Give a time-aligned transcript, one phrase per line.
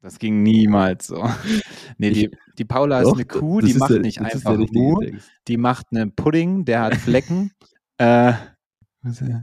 [0.00, 1.28] Das ging niemals so.
[2.00, 5.00] Nee, die, die Paula ist Doch, eine Kuh, die macht der- nicht einfach Mu,
[5.48, 7.50] die macht einen Pudding, der hat Flecken.
[7.98, 8.34] äh,
[9.02, 9.40] was, äh,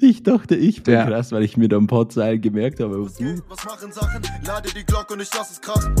[0.00, 3.04] Ich dachte, ich bin Der- krass, weil ich mir da ein paar Zeilen gemerkt habe.
[3.04, 4.22] Was geht, was machen Sachen?
[4.46, 5.94] Lade die Glocke und ich lass es krachen.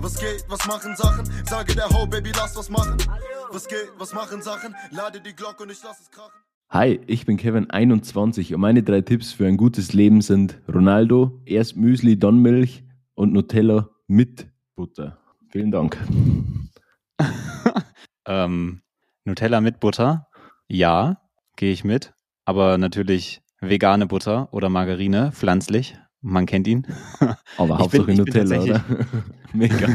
[0.00, 1.26] Was geht, was machen Sachen?
[1.44, 2.96] Sage der Ho, Baby, lass was machen.
[3.50, 4.74] Was geht, was machen Sachen?
[4.92, 6.32] Lade die Glocke und ich lass es krachen.
[6.70, 11.42] Hi, ich bin Kevin 21 und meine drei Tipps für ein gutes Leben sind Ronaldo,
[11.44, 12.82] erst Müsli, dann Milch
[13.14, 15.18] und Nutella mit Butter.
[15.50, 15.96] Vielen Dank.
[18.26, 18.82] ähm,
[19.24, 20.26] Nutella mit Butter,
[20.68, 21.20] ja,
[21.56, 22.12] gehe ich mit.
[22.44, 25.96] Aber natürlich vegane Butter oder Margarine, pflanzlich.
[26.20, 26.86] Man kennt ihn.
[27.58, 28.84] Aber Hauptsache bin Nutella, oder?
[29.52, 29.88] Mega.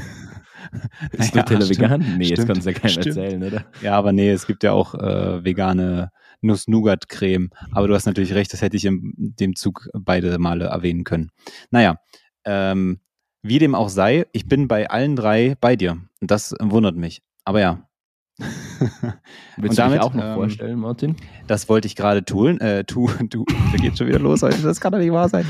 [1.12, 2.17] Ist Ja, Nutella stimmt, vegan?
[2.17, 3.07] Nee, das stimmt, kann es ja keiner stimmt.
[3.07, 3.65] erzählen, oder?
[3.81, 7.49] Ja, aber nee, es gibt ja auch äh, vegane Nuss-Nougat-Creme.
[7.71, 11.31] Aber du hast natürlich recht, das hätte ich in dem Zug beide Male erwähnen können.
[11.71, 11.98] Naja,
[12.45, 12.99] ähm,
[13.41, 15.98] wie dem auch sei, ich bin bei allen drei bei dir.
[16.21, 17.21] Und das wundert mich.
[17.45, 17.85] Aber ja.
[18.40, 21.15] Willst Und du damit, dich auch noch ähm, vorstellen, Martin?
[21.48, 22.60] Das wollte ich gerade tun.
[22.62, 24.62] Äh, tu, tu, da geht schon wieder los heute.
[24.62, 25.45] Das kann doch nicht wahr sein.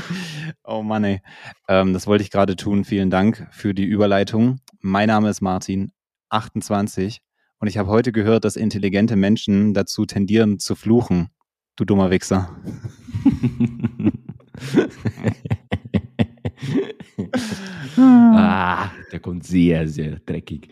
[0.64, 1.22] Oh Mann, ey.
[1.68, 2.84] Ähm, das wollte ich gerade tun.
[2.84, 4.60] Vielen Dank für die Überleitung.
[4.80, 5.92] Mein Name ist Martin,
[6.30, 7.20] 28.
[7.58, 11.28] Und ich habe heute gehört, dass intelligente Menschen dazu tendieren zu fluchen.
[11.76, 12.56] Du dummer Wichser.
[17.96, 20.68] ah, der kommt sehr, sehr dreckig.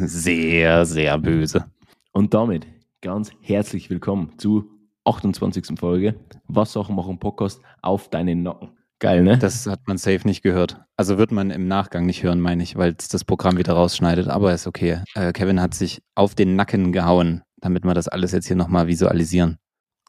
[0.00, 1.66] Sehr, sehr böse.
[2.12, 2.66] Und damit
[3.00, 4.68] ganz herzlich willkommen zu
[5.04, 5.78] 28.
[5.78, 6.14] Folge
[6.48, 8.70] Was Sachen machen Podcast auf deinen Nacken.
[8.98, 9.36] Geil, ne?
[9.38, 10.80] Das hat man safe nicht gehört.
[10.96, 14.28] Also wird man im Nachgang nicht hören, meine ich, weil es das Programm wieder rausschneidet.
[14.28, 15.00] Aber ist okay.
[15.14, 18.86] Äh, Kevin hat sich auf den Nacken gehauen, damit wir das alles jetzt hier nochmal
[18.86, 19.58] visualisieren.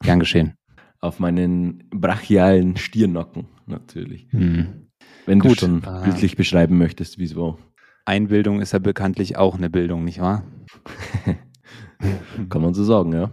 [0.01, 0.57] Gern geschehen.
[0.99, 4.27] auf meinen brachialen Stirnacken, natürlich.
[4.29, 4.82] Hm.
[5.25, 7.57] Wenn Gut, du schon äh, bildlich beschreiben möchtest, wie es war.
[8.05, 10.43] Einbildung ist ja bekanntlich auch eine Bildung, nicht wahr?
[12.49, 13.31] Kann man so sagen, ja.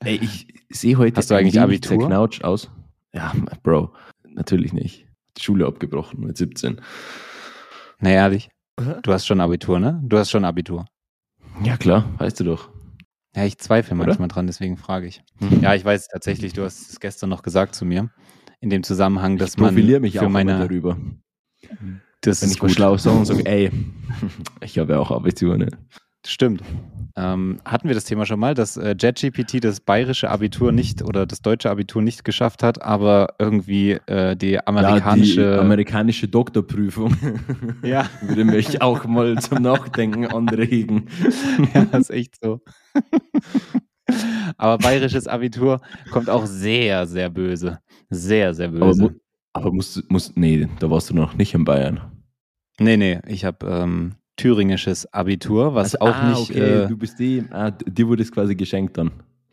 [0.00, 2.00] Ey, ich sehe heute Hast du eigentlich Abitur?
[2.00, 2.70] zerknautscht aus.
[3.14, 3.32] Ja,
[3.62, 3.92] Bro,
[4.28, 5.06] natürlich nicht.
[5.38, 6.80] Die Schule abgebrochen mit 17.
[8.00, 10.00] Na ehrlich, du hast schon Abitur, ne?
[10.04, 10.86] Du hast schon Abitur.
[11.64, 12.70] Ja, klar, weißt du doch.
[13.34, 14.06] Ja, ich zweifle Oder?
[14.06, 15.22] manchmal dran, deswegen frage ich.
[15.40, 15.62] Mhm.
[15.62, 18.10] Ja, ich weiß tatsächlich, du hast es gestern noch gesagt zu mir.
[18.60, 20.98] In dem Zusammenhang, dass ich man mich für auch meine, darüber.
[22.20, 22.70] Das Wenn ist ich gut.
[22.72, 23.70] schlau sage und sage, ey,
[24.62, 25.68] ich habe ja auch Abitur, ne?
[26.26, 26.62] Stimmt.
[27.16, 31.24] Ähm, hatten wir das Thema schon mal, dass äh, JetGPT das bayerische Abitur nicht oder
[31.26, 35.54] das deutsche Abitur nicht geschafft hat, aber irgendwie äh, die Ja, amerikanische.
[35.54, 37.16] die amerikanische Doktorprüfung
[37.82, 41.06] Ja, würde mich auch mal zum Nachdenken anregen.
[41.74, 42.60] ja, das ist echt so.
[44.58, 47.78] aber bayerisches Abitur kommt auch sehr, sehr böse.
[48.10, 49.14] Sehr, sehr böse.
[49.52, 52.00] Aber musst, musst, nee, da warst du noch nicht in Bayern.
[52.78, 56.50] nee, nee, ich habe ähm, thüringisches Abitur, was Also, auch ah, nicht.
[56.50, 59.10] okay, Äh, du bist die, ah, dir wurde es quasi geschenkt dann.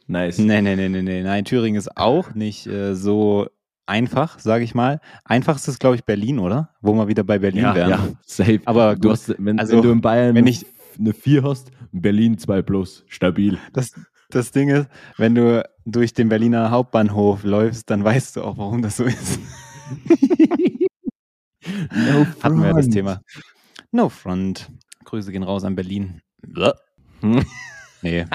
[0.07, 0.37] Nice.
[0.37, 1.21] Nee, nee, nee, nee, nee.
[1.23, 3.47] Nein, Thüringen ist auch nicht äh, so
[3.85, 5.01] einfach, sage ich mal.
[5.25, 6.69] Einfachstes ist, glaube ich, Berlin, oder?
[6.81, 7.89] Wo wir wieder bei Berlin ja, wären.
[7.89, 8.61] ja, safe.
[8.65, 9.11] Aber du gut.
[9.11, 10.65] hast, wenn, Also, wenn du in Bayern wenn ich-
[10.99, 13.57] eine 4 hast, Berlin 2 plus, stabil.
[13.73, 13.91] Das,
[14.29, 14.87] das Ding ist,
[15.17, 19.39] wenn du durch den Berliner Hauptbahnhof läufst, dann weißt du auch, warum das so ist.
[21.91, 22.93] No Hatten wir ja das front.
[22.93, 23.21] Thema.
[23.91, 24.69] No front.
[25.05, 26.21] Grüße gehen raus an Berlin.
[27.21, 27.45] Hm.
[28.01, 28.25] Nee.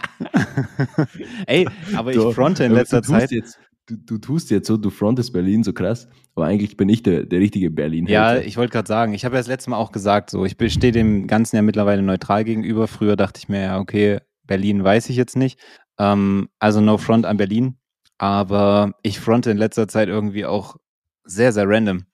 [1.46, 3.30] Ey, aber ich fronte in letzter Zeit.
[3.30, 7.02] Jetzt, du, du tust jetzt so, du frontest Berlin so krass, aber eigentlich bin ich
[7.02, 9.76] der, der richtige berlin Ja, ich wollte gerade sagen, ich habe ja das letzte Mal
[9.76, 12.88] auch gesagt, so, ich stehe dem Ganzen ja mittlerweile neutral gegenüber.
[12.88, 15.60] Früher dachte ich mir, ja, okay, Berlin weiß ich jetzt nicht.
[15.98, 17.76] Ähm, also no front an Berlin.
[18.18, 20.76] Aber ich fronte in letzter Zeit irgendwie auch
[21.24, 22.04] sehr, sehr random.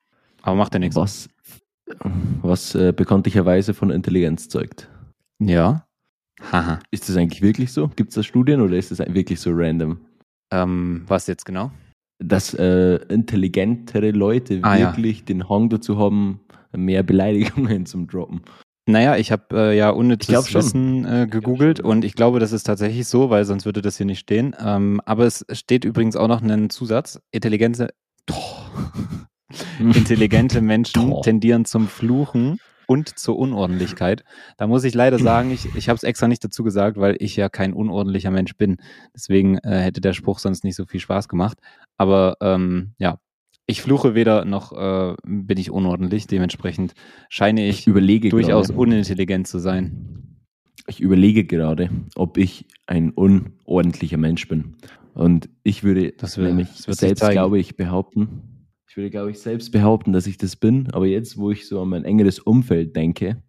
[0.42, 0.96] Aber macht ja nichts.
[0.96, 1.28] Was,
[2.42, 4.88] was äh, bekanntlicherweise von Intelligenz zeugt.
[5.40, 5.84] Ja.
[6.52, 6.78] Haha.
[6.90, 7.88] Ist das eigentlich wirklich so?
[7.96, 9.98] Gibt es da Studien oder ist das wirklich so random?
[10.52, 11.70] Ähm, was jetzt genau?
[12.20, 14.86] Dass äh, intelligentere Leute Ah, ja.
[14.96, 16.40] wirklich den Hang dazu haben,
[16.76, 18.42] mehr Beleidigungen zum Droppen.
[18.86, 20.54] Naja, ich habe äh, ja unnützes Ich.
[20.54, 24.06] Wissen äh, gegoogelt und ich glaube, das ist tatsächlich so, weil sonst würde das hier
[24.06, 24.56] nicht stehen.
[24.58, 27.20] Ähm, aber es steht übrigens auch noch ein Zusatz.
[27.30, 27.92] Intelligente,
[29.78, 34.24] intelligente Menschen tendieren zum Fluchen und zur Unordentlichkeit.
[34.56, 37.36] Da muss ich leider sagen, ich, ich habe es extra nicht dazu gesagt, weil ich
[37.36, 38.78] ja kein unordentlicher Mensch bin.
[39.14, 41.58] Deswegen äh, hätte der Spruch sonst nicht so viel Spaß gemacht.
[41.98, 43.18] Aber ähm, ja,
[43.66, 46.26] ich fluche weder noch äh, bin ich unordentlich.
[46.26, 46.94] Dementsprechend
[47.28, 50.38] scheine ich Ich überlege durchaus gerade, unintelligent zu sein.
[50.86, 54.76] ich überlege gerade, ob ich ein unordentlicher Mensch bin.
[55.12, 58.57] Und ich würde Das will- nämlich das selbst, glaube ich, behaupten,
[58.98, 60.90] würde, glaube ich, selbst behaupten, dass ich das bin.
[60.92, 63.42] Aber jetzt, wo ich so an mein engeres Umfeld denke,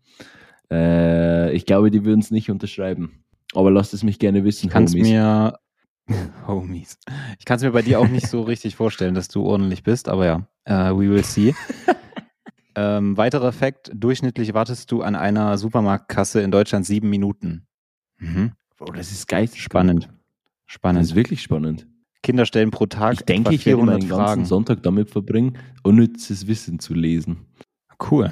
[0.71, 3.23] äh, ich glaube, die würden es nicht unterschreiben.
[3.55, 5.09] Aber lasst es mich gerne wissen, Ich kann es Homies.
[5.09, 5.59] mir.
[6.47, 6.99] Homies.
[7.39, 10.07] Ich kann es mir bei dir auch nicht so richtig vorstellen, dass du ordentlich bist,
[10.07, 11.55] aber ja, äh, we will see.
[12.75, 17.65] ähm, weiterer Fakt: Durchschnittlich wartest du an einer Supermarktkasse in Deutschland sieben Minuten.
[18.19, 18.51] Mhm.
[18.77, 19.49] Bro, das ist geil.
[19.53, 20.05] Spannend.
[20.05, 20.13] Das
[20.67, 21.03] Spannend.
[21.03, 21.87] ist wirklich spannend.
[22.23, 24.25] Kinder stellen pro Tag Ich denke, ich werde 400 meinen Fragen.
[24.25, 27.37] ganzen Sonntag damit verbringen, unnützes Wissen zu lesen.
[28.11, 28.31] Cool.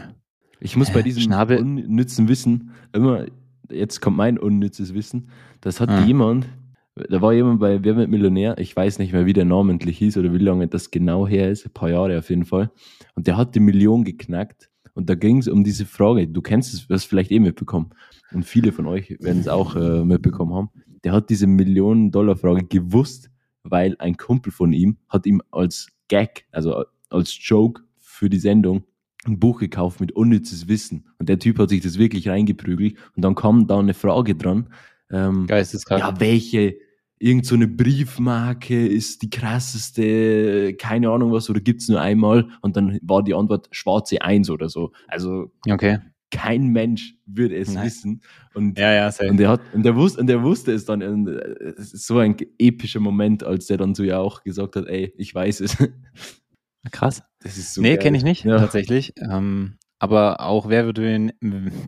[0.60, 1.60] Ich muss bei diesem Schnabel?
[1.60, 3.26] unnützen Wissen immer,
[3.72, 5.30] jetzt kommt mein unnützes Wissen,
[5.62, 6.04] das hat Ah.
[6.04, 6.48] jemand,
[6.96, 10.18] da war jemand bei Wer wird Millionär, ich weiß nicht mehr, wie der namentlich hieß
[10.18, 12.72] oder wie lange das genau her ist, ein paar Jahre auf jeden Fall.
[13.14, 14.70] Und der hat die Million geknackt.
[14.96, 17.92] Und da ging es um diese Frage, du kennst es, wirst vielleicht eh mitbekommen.
[18.34, 20.70] Und viele von euch werden es auch äh, mitbekommen haben.
[21.04, 23.30] Der hat diese Millionen-Dollar-Frage gewusst,
[23.70, 28.84] weil ein Kumpel von ihm hat ihm als Gag, also als Joke für die Sendung,
[29.26, 31.08] ein Buch gekauft mit unnützes Wissen.
[31.20, 32.96] Und der Typ hat sich das wirklich reingeprügelt.
[33.16, 34.70] Und dann kam da eine Frage dran.
[35.12, 36.02] Ähm, Geisteskrank.
[36.02, 36.78] ja, welche,
[37.20, 42.50] irgend so eine Briefmarke ist die krasseste, keine Ahnung was, oder gibt's nur einmal?
[42.62, 44.92] Und dann war die Antwort schwarze Eins oder so.
[45.08, 46.00] Also Okay.
[46.32, 47.86] Kein Mensch würde es Nein.
[47.86, 48.22] wissen.
[48.54, 51.02] Und, Ja, ja, und, er hat, und, er wusste, und er wusste es dann.
[51.02, 54.76] Und äh, es ist so ein epischer Moment, als der dann so ja auch gesagt
[54.76, 55.78] hat, ey, ich weiß es.
[56.92, 57.22] Krass.
[57.42, 58.60] Das ist so nee, kenne ich nicht, Ja.
[58.60, 59.14] tatsächlich.
[59.18, 61.32] Ähm, aber auch wer wird den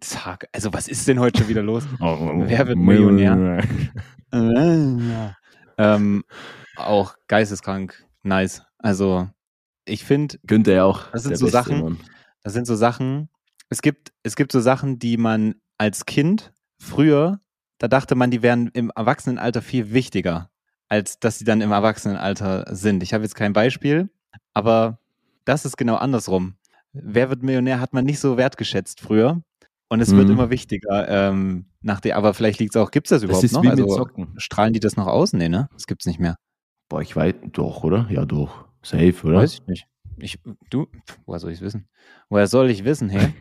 [0.02, 0.48] Tag.
[0.54, 1.84] Also, was ist denn heute schon wieder los?
[2.00, 3.64] Wer wird Millionär?
[4.32, 5.30] Äh,
[5.78, 6.24] ähm,
[6.76, 8.64] auch geisteskrank nice.
[8.80, 9.30] Also,
[9.86, 11.12] ich finde, Könnte er auch.
[11.12, 11.98] Das sind der so Beste, Sachen, Mann.
[12.44, 13.30] das sind so Sachen.
[13.70, 17.40] Es gibt, es gibt so Sachen, die man als Kind früher,
[17.78, 20.50] da dachte man, die wären im Erwachsenenalter viel wichtiger,
[20.88, 23.04] als dass sie dann im Erwachsenenalter sind.
[23.04, 24.10] Ich habe jetzt kein Beispiel,
[24.54, 25.00] aber
[25.46, 26.56] das ist genau andersrum.
[26.94, 29.42] Wer wird Millionär hat man nicht so wertgeschätzt früher.
[29.92, 30.34] Und es wird Mhm.
[30.34, 31.08] immer wichtiger.
[31.10, 33.64] Ähm, nach der, aber vielleicht liegt es auch, gibt es das Das überhaupt ist noch?
[33.66, 34.08] Also,
[34.38, 35.34] strahlen die das noch aus?
[35.34, 35.68] Nee, ne?
[35.74, 36.36] Das gibt's nicht mehr.
[36.90, 38.06] Boah, ich weiß, doch, oder?
[38.12, 38.66] Ja, doch.
[38.84, 39.38] Safe, oder?
[39.40, 39.88] Weiß ich nicht.
[40.18, 40.38] Ich,
[40.70, 40.88] du,
[41.26, 41.88] woher soll ich es wissen?
[42.30, 43.34] Woher soll ich wissen, hey?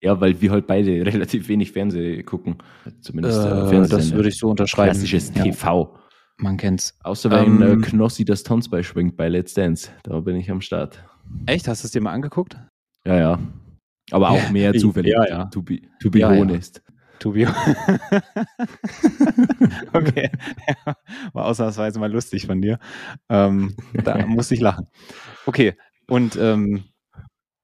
[0.00, 2.56] Ja, weil wir halt beide relativ wenig Fernsehen gucken.
[3.00, 3.98] Zumindest äh, Äh, Fernsehen.
[3.98, 4.92] das würde ich so unterschreiben.
[4.92, 5.96] Klassisches Ja, TV.
[6.36, 6.96] man kennt's.
[7.02, 9.90] Außer wenn Ähm, äh, Knossi das Tanzbein schwingt bei Let's Dance.
[10.04, 11.02] Da bin ich am Start.
[11.46, 11.66] Echt?
[11.68, 12.56] Hast du es dir mal angeguckt?
[13.04, 13.38] Ja, ja.
[14.10, 15.12] Aber auch Ja, mehr ja, zufällig.
[15.28, 15.44] ja.
[15.46, 16.38] To be, to be Ja, ja.
[16.40, 16.82] honest.
[17.18, 17.46] To be
[19.92, 20.30] okay.
[20.68, 20.94] Ja,
[21.32, 22.78] war ausnahmsweise mal lustig von dir.
[23.28, 23.74] Ähm,
[24.04, 24.86] da musste ich lachen.
[25.46, 25.74] Okay.
[26.08, 26.84] Und ähm,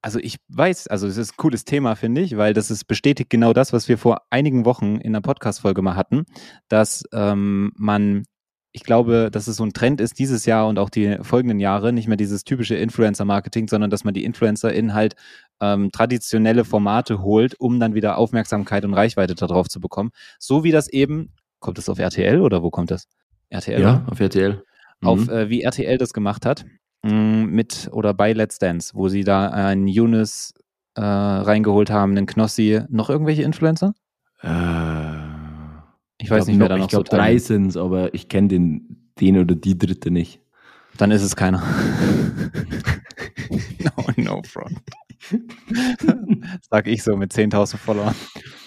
[0.05, 3.31] also ich weiß, also es ist ein cooles Thema, finde ich, weil das ist bestätigt
[3.31, 6.25] genau das, was wir vor einigen Wochen in der Podcast-Folge mal hatten,
[6.67, 8.25] dass ähm, man,
[8.71, 11.91] ich glaube, dass es so ein Trend ist dieses Jahr und auch die folgenden Jahre,
[11.91, 15.15] nicht mehr dieses typische Influencer-Marketing, sondern dass man die InfluencerInnen halt
[15.59, 20.11] ähm, traditionelle Formate holt, um dann wieder Aufmerksamkeit und Reichweite darauf zu bekommen.
[20.37, 23.07] So wie das eben, kommt das auf RTL oder wo kommt das?
[23.49, 24.11] RTL, Ja, oder?
[24.11, 24.61] auf RTL.
[25.01, 25.07] Mhm.
[25.07, 26.63] auf äh, wie RTL das gemacht hat,
[27.09, 30.53] mit oder bei Let's Dance, wo sie da einen Yunus
[30.95, 33.93] äh, reingeholt haben, einen Knossi, noch irgendwelche Influencer?
[34.41, 34.47] äh,
[36.17, 38.27] Ich weiß glaub nicht, wer noch- da noch Ich glaube, so drei sind aber ich
[38.29, 40.41] kenne den, den oder die dritte nicht.
[40.97, 41.61] Dann ist es keiner.
[43.79, 44.79] no, no front.
[46.69, 48.15] Sag ich so mit 10.000 Followern.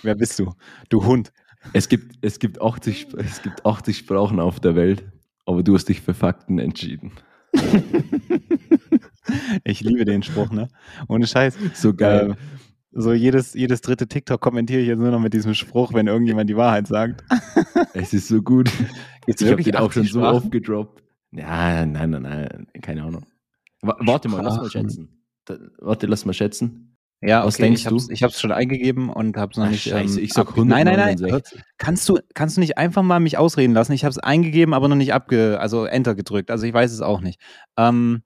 [0.02, 0.52] Wer bist du?
[0.88, 1.32] Du Hund.
[1.72, 5.04] Es gibt, es, gibt 80, Sp- es gibt 80 Sprachen auf der Welt,
[5.46, 7.12] aber du hast dich für Fakten entschieden.
[9.64, 10.68] Ich liebe den Spruch, ne?
[11.08, 11.56] Ohne Scheiß.
[11.74, 12.30] So geil.
[12.30, 12.34] Äh,
[12.92, 16.48] so jedes, jedes dritte TikTok kommentiere ich jetzt nur noch mit diesem Spruch, wenn irgendjemand
[16.48, 17.22] die Wahrheit sagt.
[17.94, 18.70] es ist so gut.
[19.26, 20.36] Gibt's ich habe den auch schon 80 so Sprachen?
[20.36, 21.02] oft gedroppt.
[21.32, 23.26] Ja, nein, nein, nein, keine Ahnung.
[23.82, 25.08] Wa- Warte mal, lass mal schätzen.
[25.44, 26.87] Da, warte, lass mal schätzen.
[27.20, 28.12] Ja, Was okay, denkst ich hab's, du?
[28.12, 29.82] ich hab's schon eingegeben und hab's noch Ach, nicht.
[29.82, 30.98] scheiße, ähm, ich sag ab- Nein, nein, nein.
[31.18, 31.60] 169.
[31.76, 33.92] Kannst du, kannst du nicht einfach mal mich ausreden lassen?
[33.92, 36.50] Ich hab's eingegeben, aber noch nicht abge, also Enter gedrückt.
[36.50, 37.40] Also ich weiß es auch nicht.
[37.76, 38.22] Ähm,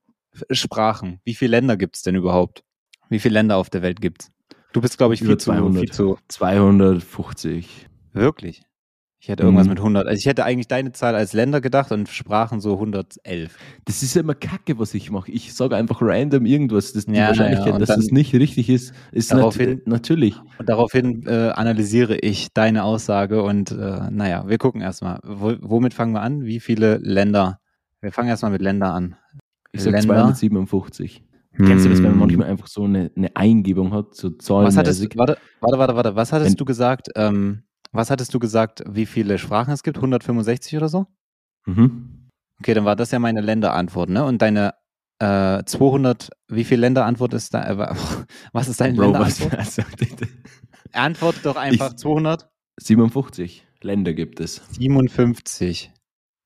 [0.51, 1.21] Sprachen.
[1.25, 2.65] Wie viele Länder gibt's denn überhaupt?
[3.09, 4.31] Wie viele Länder auf der Welt gibt's?
[4.73, 5.81] Du bist, glaube ich, viel Über zu, 200.
[5.81, 6.19] viel zu.
[6.29, 7.89] 250.
[8.13, 8.63] Wirklich?
[9.25, 9.75] Ich hätte irgendwas Mhm.
[9.75, 10.09] mit 100.
[10.09, 13.57] Also ich hätte eigentlich deine Zahl als Länder gedacht und Sprachen so 111.
[13.85, 15.31] Das ist ja immer Kacke, was ich mache.
[15.31, 16.93] Ich sage einfach random irgendwas.
[16.93, 20.35] Das, die Ja, Wahrscheinlichkeit, ja, dass das nicht richtig ist, ist Daraufhin- nat natürlich.
[20.59, 25.21] Und daraufhin äh, analysiere ich deine Aussage und äh, naja, wir gucken erstmal.
[25.23, 26.43] Wo, womit fangen wir an?
[26.45, 27.61] Wie viele Länder?
[28.01, 29.15] Wir fangen erstmal mit Länder an.
[29.71, 30.15] Ich sage Länder?
[30.17, 31.23] 257.
[31.59, 32.19] Kennst du das, wenn man Hm.
[32.19, 36.33] manchmal einfach so eine, eine Eingebung hat, so Was hattest warte, warte, warte, warte, was
[36.33, 37.09] hattest Wenn- du gesagt?
[37.15, 37.63] Ähm,
[37.93, 39.99] was hattest du gesagt, wie viele Sprachen es gibt?
[39.99, 41.07] 165 oder so?
[41.67, 42.29] Mhm.
[42.61, 44.25] Okay, dann war das ja meine Länderantwort, ne?
[44.25, 44.75] Und deine
[45.19, 47.65] äh, 200, wie viele Länderantwort ist da?
[47.69, 47.95] Äh,
[48.53, 49.59] was ist deine Bro, was, Länderantwort?
[49.59, 49.83] also,
[50.93, 52.49] Antwort doch einfach Ich- 200.
[52.81, 54.63] 57 Länder gibt es.
[54.73, 55.93] 57.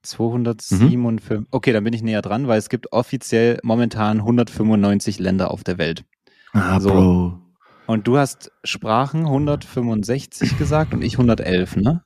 [0.03, 1.47] 257.
[1.50, 5.79] Okay, dann bin ich näher dran, weil es gibt offiziell momentan 195 Länder auf der
[5.79, 6.05] Welt.
[6.53, 6.91] Ah, So.
[6.91, 7.38] Bro.
[7.87, 12.02] Und du hast Sprachen 165 gesagt und ich 111, ne?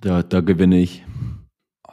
[0.00, 1.04] Da, da gewinne ich.
[1.88, 1.92] Oh,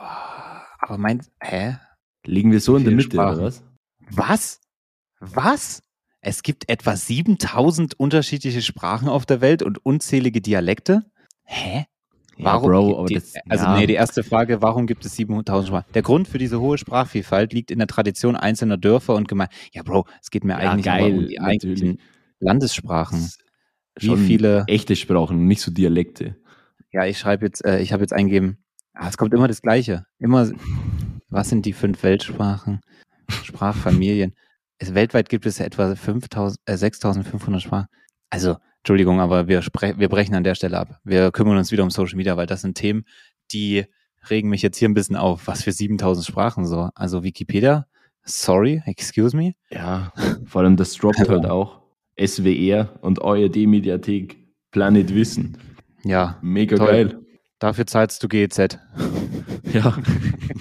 [0.79, 1.77] aber mein, hä?
[2.25, 3.35] Liegen wir so in der Mitte, Sprachen.
[3.37, 3.63] oder was?
[4.11, 4.61] Was?
[5.19, 5.81] Was?
[6.21, 11.03] Es gibt etwa 7000 unterschiedliche Sprachen auf der Welt und unzählige Dialekte?
[11.43, 11.85] Hä?
[12.37, 12.71] Warum?
[12.71, 15.91] Ja, Bro, die, das, also, ja, nee, die erste Frage, warum gibt es 7000 Sprachen?
[15.93, 19.53] Der Grund für diese hohe Sprachvielfalt liegt in der Tradition einzelner Dörfer und Gemeinden.
[19.73, 21.99] Ja, Bro, es geht mir Ja, eigentlich geil, um die eigentlichen
[22.39, 23.31] Landessprachen.
[23.97, 24.63] Wie schon viele?
[24.67, 26.35] echte Sprachen, nicht so Dialekte.
[26.91, 30.05] Ja, ich schreibe jetzt, äh, ich habe jetzt eingegeben, ah, es kommt immer das Gleiche.
[30.17, 30.49] Immer,
[31.29, 32.81] was sind die fünf Weltsprachen?
[33.43, 34.33] Sprachfamilien.
[34.77, 37.87] Es, weltweit gibt es ja etwa 5000, äh, 6500 Sprachen.
[38.29, 40.99] Also, Entschuldigung, aber wir, wir brechen an der Stelle ab.
[41.03, 43.03] Wir kümmern uns wieder um Social Media, weil das sind Themen,
[43.51, 43.85] die
[44.29, 45.47] regen mich jetzt hier ein bisschen auf.
[45.47, 46.89] Was für 7000 Sprachen so?
[46.95, 47.87] Also Wikipedia,
[48.23, 49.53] sorry, excuse me.
[49.69, 50.13] Ja,
[50.45, 51.78] vor allem das droppt halt auch.
[52.23, 54.37] SWR und ARD-Mediathek,
[54.71, 55.57] Planet Wissen.
[56.03, 56.87] Ja, Mega Toll.
[56.87, 57.19] geil.
[57.59, 58.77] dafür zahlst du GEZ.
[59.71, 59.95] Ja.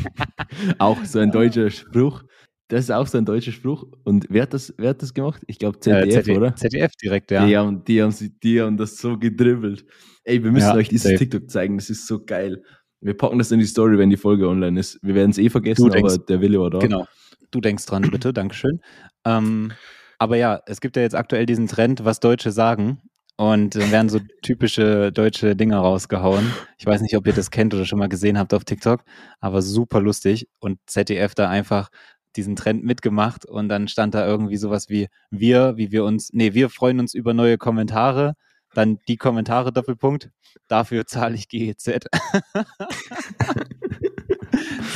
[0.79, 2.23] auch so ein deutscher Spruch.
[2.69, 3.87] Das ist auch so ein deutscher Spruch.
[4.05, 5.43] Und wer hat das, wer hat das gemacht?
[5.47, 6.55] Ich glaube ZDF, ZDF, oder?
[6.57, 7.47] ZDF direkt, ja.
[7.47, 9.87] Die, haben, die, haben, sie- die haben das so gedribbelt.
[10.25, 11.17] Ey, wir müssen Ja, euch dieses safe.
[11.17, 11.79] TikTok zeigen.
[11.79, 12.63] Das ist so geil.
[13.01, 14.99] Wir packen das in die Story, wenn die Folge online ist.
[15.03, 16.79] Wir werden es eh vergessen, aber der Wille war da.
[16.81, 17.07] Genau.
[17.51, 18.81] Du denkst dran, bitte, Dankeschön.
[19.25, 19.73] Ähm,
[20.19, 23.01] aber ja, es gibt ja jetzt aktuell diesen Trend, was Deutsche sagen.
[23.37, 26.53] Und dann werden so typische deutsche Dinger rausgehauen.
[26.77, 29.05] Ich weiß nicht, ob ihr das kennt oder schon mal gesehen habt auf TikTok,
[29.41, 30.49] aber super lustig.
[30.59, 31.89] Und ZDF da einfach
[32.37, 36.53] diesen Trend mitgemacht und dann stand da irgendwie sowas wie wir, wie wir uns, nee,
[36.55, 38.35] wir freuen uns über neue Kommentare.
[38.75, 40.31] Dann die Kommentare Doppelpunkt.
[40.69, 41.85] Dafür zahle ich GEZ.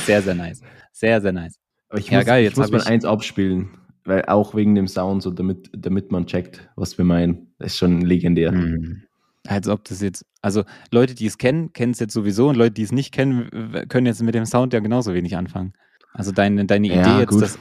[0.05, 0.61] sehr, sehr nice.
[0.91, 1.55] Sehr, sehr nice.
[1.89, 3.69] Aber ich Ja, muss, geil, ich jetzt muss hab mal ich- eins abspielen,
[4.05, 7.53] weil auch wegen dem Sound, so damit, damit man checkt, was wir meinen.
[7.59, 8.51] Das ist schon legendär.
[8.51, 9.03] Hm.
[9.47, 12.71] Als ob das jetzt, also Leute, die es kennen, kennen es jetzt sowieso und Leute,
[12.71, 15.73] die es nicht kennen, können jetzt mit dem Sound ja genauso wenig anfangen.
[16.13, 17.41] Also deine, deine Idee Ja, jetzt, gut.
[17.41, 17.59] das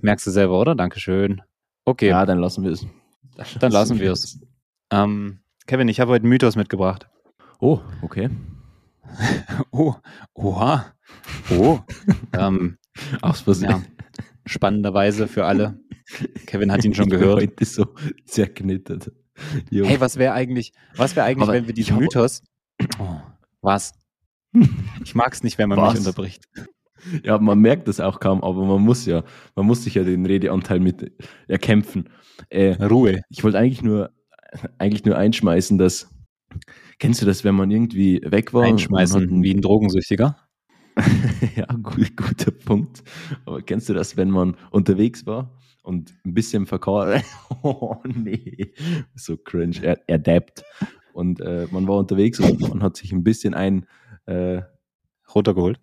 [0.00, 0.74] merkst du selber, oder?
[0.74, 1.42] Dankeschön.
[1.84, 2.86] Okay, Ja, dann lassen wir es.
[3.58, 4.40] Dann lassen wir es.
[4.92, 7.08] ähm, Kevin, ich habe heute einen Mythos mitgebracht.
[7.60, 8.28] Oh, okay.
[9.72, 9.94] Oh,
[10.34, 10.86] oha,
[11.58, 11.78] oh.
[12.32, 12.78] ähm,
[13.20, 13.70] Aus Versehen.
[13.70, 13.82] ja,
[14.46, 15.80] spannenderweise für alle.
[16.46, 17.40] Kevin hat ihn schon gehört.
[17.40, 17.86] Heute so
[18.24, 19.12] zerknittert.
[19.70, 19.84] Jo.
[19.84, 22.42] Hey, was wäre eigentlich, was wäre eigentlich, Aber wenn wir diesen hab- Mythos.
[22.98, 23.16] Oh,
[23.60, 23.92] was?
[25.04, 25.94] Ich mag es nicht, wenn man Was?
[25.94, 26.44] mich unterbricht.
[27.24, 29.24] Ja, man merkt das auch kaum, aber man muss ja,
[29.56, 31.10] man muss sich ja den Redeanteil mit
[31.48, 32.08] erkämpfen.
[32.50, 33.22] Äh, Ruhe.
[33.30, 34.10] ich wollte eigentlich nur,
[34.78, 36.08] eigentlich nur einschmeißen, dass,
[36.98, 38.60] kennst du das, wenn man irgendwie weg war?
[38.60, 38.72] und man hat
[39.10, 40.36] Einschmeißen wie ein Drogensüchtiger.
[41.56, 43.02] ja, gut, guter Punkt.
[43.44, 45.50] Aber kennst du das, wenn man unterwegs war
[45.82, 47.24] und ein bisschen verkauft?
[47.64, 48.72] Oh nee,
[49.14, 50.64] so cringe, er, er dappt.
[51.12, 53.86] Und äh, man war unterwegs und man hat sich ein bisschen ein,
[54.26, 54.62] äh,
[55.34, 55.80] Runtergeholt.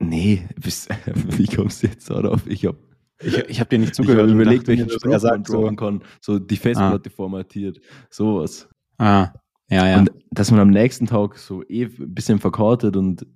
[0.00, 2.46] nee, bis, wie kommst du jetzt darauf?
[2.46, 2.78] Ich habe
[3.22, 4.28] Ich, ich habe dir nicht ich zugehört.
[4.28, 5.60] und überlegt, welchen Spruch er man so.
[5.60, 6.02] droppen kann.
[6.20, 8.68] So die Festplatte formatiert, sowas.
[8.98, 9.32] Ah,
[9.70, 9.98] ja, ja.
[9.98, 13.26] Und dass man am nächsten Tag so eh ein bisschen verkartet und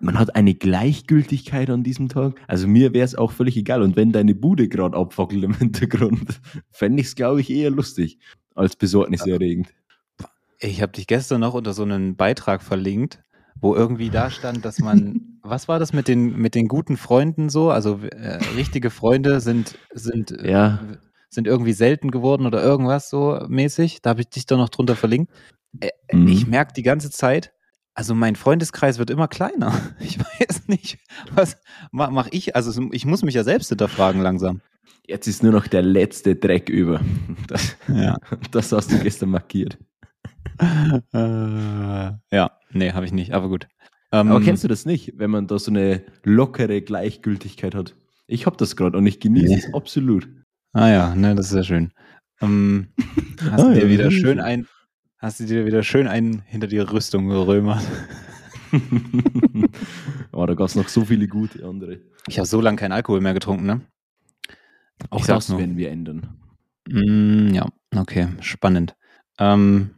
[0.00, 2.40] man hat eine Gleichgültigkeit an diesem Tag.
[2.46, 3.82] Also mir wäre es auch völlig egal.
[3.82, 8.18] Und wenn deine Bude gerade abfackelt im Hintergrund, fände ich es, glaube ich, eher lustig
[8.54, 9.68] als besorgniserregend.
[10.58, 13.22] Ich habe dich gestern noch unter so einen Beitrag verlinkt,
[13.60, 17.48] wo irgendwie da stand, dass man, was war das mit den, mit den guten Freunden
[17.48, 17.70] so?
[17.70, 20.80] Also äh, richtige Freunde sind, sind, äh, Ja.
[21.30, 24.00] Sind irgendwie selten geworden oder irgendwas so mäßig.
[24.02, 25.32] Da habe ich dich doch noch drunter verlinkt.
[25.80, 26.28] Äh, Mhm.
[26.28, 27.52] Ich merke die ganze Zeit,
[27.94, 29.72] also mein Freundeskreis wird immer kleiner.
[30.00, 30.98] Ich weiß nicht,
[31.34, 31.56] was
[31.90, 32.54] mache mach ich?
[32.56, 34.60] Also ich muss mich ja selbst hinterfragen langsam.
[35.08, 37.00] Jetzt ist nur noch der letzte Dreck über.
[37.48, 38.16] Das, Ja.
[38.50, 39.78] das hast du gestern markiert.
[41.12, 43.66] Äh, ja, nee, habe ich nicht, aber gut.
[44.12, 47.94] Ähm, Aber kennst du das nicht, wenn man da so eine lockere Gleichgültigkeit hat?
[48.26, 49.58] Ich habe das gerade und ich genieße Nee.
[49.66, 50.28] es absolut.
[50.76, 51.90] Ah ja, ne, das ist ja schön.
[52.42, 52.88] Ähm,
[53.50, 54.66] hast Ah du dir ja, wieder schön ein,
[55.16, 57.80] hast du dir wieder schön einen hinter die Rüstung gerömert?
[60.32, 62.00] Aber da gab es noch so viele gute andere.
[62.28, 63.80] Ich habe so lange keinen Alkohol mehr getrunken, ne?
[65.08, 65.58] Auch Ich das nur.
[65.58, 66.36] werden wir ändern.
[66.90, 68.96] Mm, ja, okay, spannend.
[69.38, 69.94] Ähm,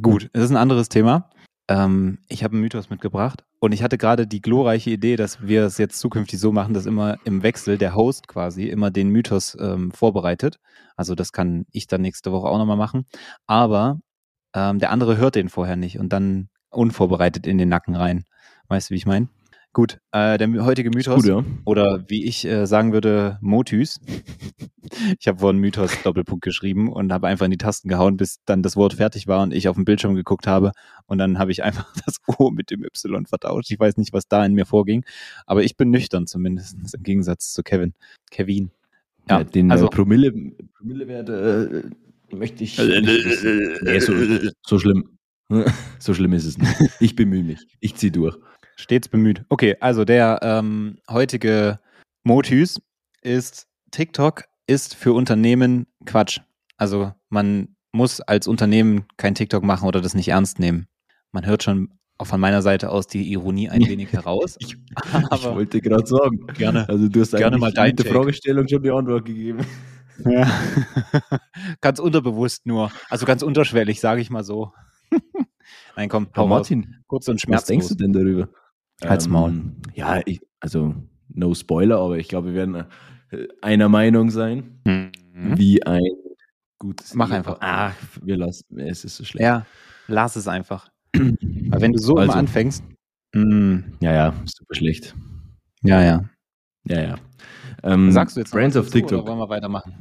[0.00, 1.28] gut, es ist ein anderes Thema.
[1.68, 5.64] Ähm, ich habe einen Mythos mitgebracht Und ich hatte gerade die glorreiche Idee, dass wir
[5.64, 9.56] es jetzt zukünftig so machen, dass immer im Wechsel der Host quasi immer den Mythos
[9.60, 10.58] ähm, vorbereitet.
[10.96, 13.06] Also das kann ich dann nächste Woche auch nochmal machen.
[13.46, 14.00] Aber
[14.52, 18.24] ähm, der andere hört den vorher nicht und dann unvorbereitet in den Nacken rein.
[18.66, 19.28] Weißt du, wie ich meine?
[19.74, 21.44] Gut, äh, der heutige Mythos Gut, ja.
[21.64, 24.00] oder wie ich äh, sagen würde, Motus.
[25.18, 28.62] ich habe vorhin Mythos Doppelpunkt geschrieben und habe einfach in die Tasten gehauen, bis dann
[28.62, 30.72] das Wort fertig war und ich auf dem Bildschirm geguckt habe
[31.06, 33.70] und dann habe ich einfach das O mit dem Y vertauscht.
[33.70, 35.06] Ich weiß nicht, was da in mir vorging,
[35.46, 37.94] aber ich bin nüchtern zumindest im Gegensatz zu Kevin.
[38.30, 38.70] Kevin.
[39.30, 40.32] Ja, Ja, den also- äh, Promille,
[40.76, 41.82] Promillewert äh,
[42.36, 42.76] möchte ich.
[42.76, 43.78] nicht wissen.
[43.84, 44.12] nee, so,
[44.66, 45.08] so schlimm.
[45.98, 46.74] so schlimm ist es nicht.
[47.00, 47.60] Ich bemühe mich.
[47.80, 48.36] Ich ziehe durch.
[48.82, 49.44] Stets bemüht.
[49.48, 51.78] Okay, also der ähm, heutige
[52.24, 52.80] Motus
[53.22, 56.40] ist, TikTok ist für Unternehmen Quatsch.
[56.76, 60.86] Also man muss als Unternehmen kein TikTok machen oder das nicht ernst nehmen.
[61.30, 64.56] Man hört schon auch von meiner Seite aus die Ironie ein wenig heraus.
[64.60, 66.46] Ich, ich wollte gerade sagen.
[66.54, 66.88] gerne.
[66.88, 68.16] Also du hast Gerne mal dein mit der Take.
[68.18, 69.66] Fragestellung schon die Antwort gegeben.
[70.24, 70.50] Ja.
[71.80, 72.90] ganz unterbewusst nur.
[73.08, 74.72] Also ganz unterschwellig, sage ich mal so.
[75.96, 76.48] Nein, komm, hau raus.
[76.48, 77.66] Martin, kurz und was schmerzlos.
[77.66, 78.48] denkst du denn darüber?
[79.08, 79.50] Halt's Maul.
[79.50, 80.94] Ähm, Ja, ich, also
[81.28, 82.74] no Spoiler, aber ich glaube, wir werden
[83.30, 85.12] äh, einer Meinung sein, Mhm.
[85.58, 86.00] wie ein
[86.78, 87.14] gutes.
[87.14, 87.38] Mach Ehepaar.
[87.38, 87.58] einfach.
[87.60, 89.42] Ach, wir lassen, es ist so schlecht.
[89.42, 89.64] Ja,
[90.08, 90.88] lass es einfach.
[91.14, 92.30] Aber wenn du so Also.
[92.32, 92.82] immer anfängst,
[93.34, 95.14] mm, ja, ja, super schlecht.
[95.82, 96.24] ja, ja.
[96.84, 97.14] Ja, ja.
[97.84, 99.20] Ähm, Sagst du jetzt auf dazu, TikTok.
[99.22, 99.94] Oder wollen wir weitermachen?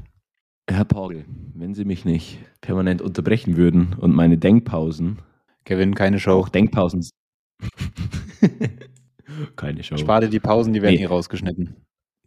[0.70, 5.20] Herr Pagel, wenn Sie mich nicht permanent unterbrechen würden und meine Denkpausen,
[5.66, 6.32] Kevin, keine Show.
[6.40, 7.08] auch Denkpausen.
[9.56, 9.98] Keine Show.
[9.98, 11.00] Spar dir die Pausen, die werden Nee.
[11.00, 11.76] hier rausgeschnitten.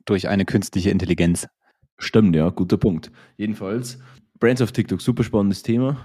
[0.04, 1.46] Durch eine künstliche Intelligenz.
[1.98, 3.10] Stimmt, ja, guter Punkt.
[3.36, 3.98] Jedenfalls,
[4.38, 5.96] Brands auf TikTok, super spannendes Thema,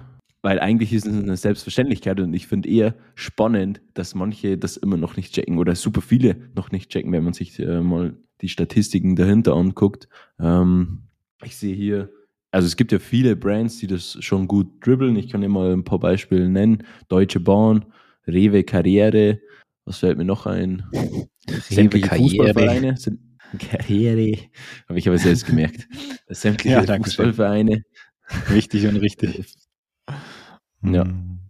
[0.42, 4.98] weil eigentlich ist es eine Selbstverständlichkeit und ich finde eher spannend, dass manche das immer
[4.98, 8.50] noch nicht checken oder super viele noch nicht checken, wenn man sich äh, mal die
[8.50, 10.08] Statistiken dahinter anguckt.
[10.40, 11.00] Ähm,
[11.44, 12.10] ich sehe hier,
[12.52, 15.16] also es gibt ja viele Brands, die das schon gut dribbeln.
[15.18, 16.84] Ich kann dir mal ein paar Beispiele nennen.
[17.10, 17.86] Deutsche Bahn,
[18.28, 19.40] Rewe Karriere,
[19.90, 20.84] was fällt mir noch ein?
[21.68, 22.08] Sämtliche.
[22.10, 23.20] Fußballvereine sind
[23.58, 24.38] Karriere.
[24.88, 25.88] Habe ich aber selbst gemerkt.
[26.30, 26.98] Sämtliche Ja.
[26.98, 27.82] Fußballvereine.
[28.50, 29.54] Wichtig und richtig.
[30.82, 31.04] Ja.
[31.04, 31.42] Mm.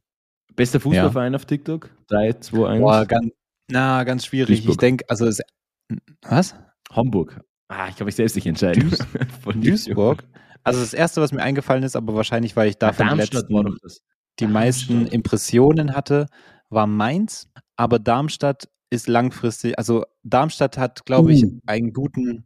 [0.56, 1.92] Bester Fußballverein auf TikTok?
[2.08, 2.82] 3, 2, 1.
[2.82, 3.28] Boah, ganz,
[3.70, 4.50] na, ganz schwierig.
[4.50, 4.80] Ich Duisburg.
[4.80, 5.40] denke, also es,
[6.24, 6.56] was?
[6.92, 7.40] Hamburg.
[7.68, 8.90] Ah, ich kann mich selbst nicht entscheiden.
[8.90, 9.06] Duis-
[9.44, 10.24] Von Duisburg?
[10.64, 13.78] Also das erste, was mir eingefallen ist, aber wahrscheinlich, weil ich davon die, Darmstadt letzten,
[14.40, 15.06] die meisten.
[15.06, 16.26] Impressionen hatte,
[16.70, 17.50] war Mainz.
[17.80, 21.60] Aber Darmstadt ist langfristig, also Darmstadt hat, glaube ich, Uh.
[21.66, 22.46] einen guten.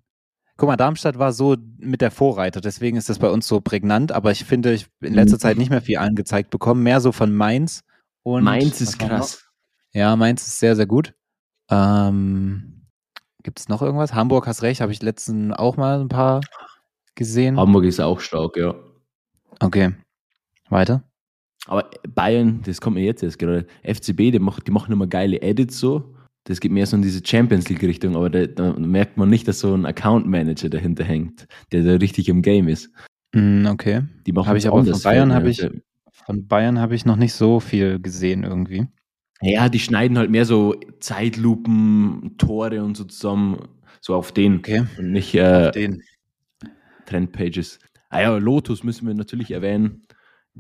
[0.57, 4.11] Guck mal, Darmstadt war so mit der Vorreiter, deswegen ist das bei uns so prägnant,
[4.11, 5.39] aber ich finde, ich in letzter Mhm.
[5.39, 7.83] Zeit nicht mehr viel angezeigt bekommen, mehr so von Mainz.
[8.21, 9.43] Und Mainz ist krass.
[9.91, 11.15] Ja, Mainz ist sehr, sehr gut.
[11.71, 12.85] Ähm,
[13.41, 14.13] Gibt es noch irgendwas?
[14.13, 16.41] Hamburg, hast recht, habe ich letzten auch mal ein paar
[17.15, 17.57] gesehen.
[17.57, 18.75] Hamburg ist auch stark, ja.
[19.59, 19.93] Okay.
[20.69, 21.01] Weiter?
[21.67, 23.65] Aber Bayern, das kommt mir jetzt erst gerade.
[23.83, 26.13] FCB, die, macht, die machen immer geile Edits so.
[26.45, 29.61] Das geht mehr so in diese Champions League-Richtung, aber da, da merkt man nicht, dass
[29.61, 32.89] so ein Account Manager dahinter hängt, der da richtig im Game ist.
[33.33, 34.01] Mm, okay.
[34.25, 35.51] Die machen Habe ich aber von Bayern habe mir.
[35.51, 35.69] ich-
[36.25, 38.87] Von Bayern habe ich noch nicht so viel gesehen irgendwie.
[39.41, 43.57] Ja, die schneiden halt mehr so Zeitlupen, Tore und so zusammen,
[44.01, 44.83] so auf den Okay.
[44.97, 46.03] und nicht äh, Den.
[47.05, 47.79] Trendpages.
[48.09, 50.03] Ah ja, Lotus müssen wir natürlich erwähnen.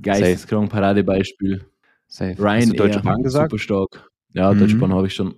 [0.01, 1.65] Geisteskrank Paradebeispiel.
[2.07, 2.35] Safe.
[2.41, 3.51] Ryan Hast du Deutsche Bahn gesagt?
[3.51, 4.09] super stark.
[4.33, 4.59] Ja, Mhm.
[4.59, 5.35] Deutsche Bahn habe ich schon.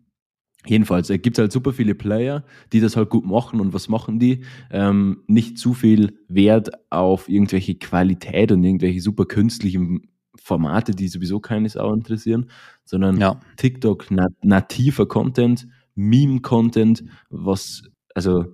[0.65, 2.43] Jedenfalls, es gibt halt super viele Player,
[2.73, 3.61] die das halt gut machen.
[3.61, 4.43] Und was machen die?
[4.69, 11.39] Ähm, nicht zu viel Wert auf irgendwelche Qualität und irgendwelche super künstlichen Formate, die sowieso
[11.39, 12.49] keine Sau interessieren,
[12.83, 13.39] sondern Ja.
[13.55, 18.45] TikTok nat nativer Content, Meme-Content, was, also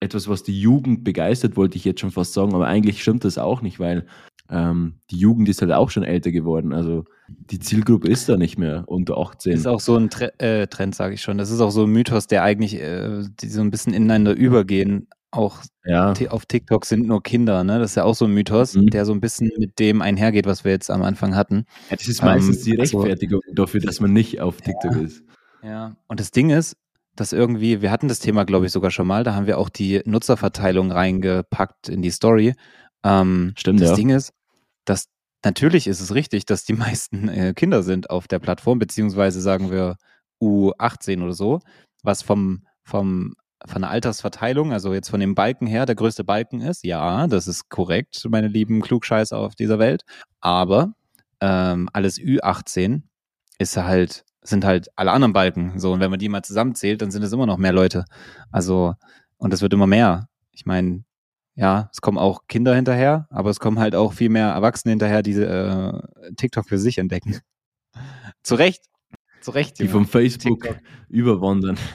[0.00, 3.36] etwas, was die Jugend begeistert, wollte ich jetzt schon fast sagen, aber eigentlich stimmt das
[3.36, 4.06] auch nicht, weil
[4.50, 6.72] ähm, die Jugend ist halt auch schon älter geworden.
[6.72, 9.52] Also die Zielgruppe ist da nicht mehr unter 18.
[9.52, 11.38] Ist auch so ein Tre äh, Trend, sage ich schon.
[11.38, 15.08] Das ist auch so ein Mythos, der eigentlich äh, die so ein bisschen ineinander übergehen.
[15.30, 17.78] Auch ja, auf TikTok sind nur Kinder, ne?
[17.78, 18.86] Das ist ja auch so ein Mythos, Mhm.
[18.86, 21.66] der so ein bisschen mit dem einhergeht, was wir jetzt am Anfang hatten.
[21.90, 25.22] Ja, das ist meistens Ähm, die also- Rechtfertigung dafür, dass man nicht auf TikTok ist.
[25.62, 25.96] Ja.
[26.06, 26.76] Und das Ding ist,
[27.14, 29.68] dass irgendwie, wir hatten das Thema, glaube ich, sogar schon mal, da haben wir auch
[29.68, 32.54] die Nutzerverteilung reingepackt in die Story.
[33.04, 33.96] Ähm, Stimmt, das ja.
[33.96, 34.32] Ding ist,
[34.88, 35.06] dass
[35.44, 39.70] natürlich ist es richtig, dass die meisten äh, Kinder sind auf der Plattform, beziehungsweise sagen
[39.70, 39.96] wir
[40.40, 41.60] U18 oder so,
[42.02, 43.34] was vom, vom,
[43.66, 46.84] von der Altersverteilung, also jetzt von dem Balken her, der größte Balken ist.
[46.84, 50.04] Ja, das ist korrekt, meine lieben Klugscheißer auf dieser Welt.
[50.40, 50.92] Aber
[51.40, 53.02] ähm, alles Ü18
[53.58, 55.78] ist halt sind halt alle anderen Balken.
[55.78, 58.04] So, und wenn man die mal zusammenzählt, dann sind es immer noch mehr Leute.
[58.50, 58.94] Also,
[59.36, 60.28] und es wird immer mehr.
[60.52, 61.04] Ich meine,
[61.58, 65.22] ja, es kommen auch Kinder hinterher, aber es kommen halt auch viel mehr Erwachsene hinterher,
[65.22, 65.92] die äh,
[66.36, 67.40] TikTok für sich entdecken.
[68.44, 68.84] Zu Recht.
[69.40, 69.80] Zu Recht.
[69.80, 70.80] Die vom Facebook TikTok.
[71.08, 71.76] überwandern.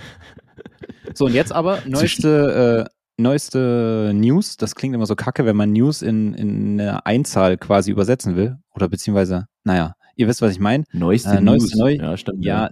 [1.16, 4.58] So, und jetzt aber neueste, äh, neueste News.
[4.58, 8.58] Das klingt immer so kacke, wenn man News in, in eine Einzahl quasi übersetzen will.
[8.74, 10.86] Oder beziehungsweise, naja, ihr wisst, was ich meine.
[10.92, 11.78] Neueste, äh, neueste News.
[11.78, 12.44] Neu ja, stimmt.
[12.44, 12.70] Ja,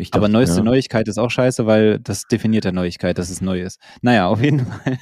[0.00, 0.62] Ich dachte, aber neueste ja.
[0.62, 3.78] Neuigkeit ist auch scheiße, weil das definiert ja Neuigkeit, dass es neu ist.
[4.00, 4.98] Naja, auf jeden Fall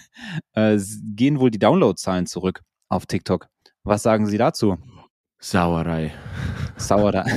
[0.54, 0.78] äh,
[1.14, 3.46] gehen wohl die Downloadzahlen zurück auf TikTok.
[3.84, 4.76] Was sagen Sie dazu?
[5.38, 6.12] Sauerei.
[6.76, 7.24] Sauer da.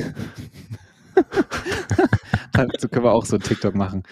[2.52, 4.02] dazu können wir auch so ein TikTok machen.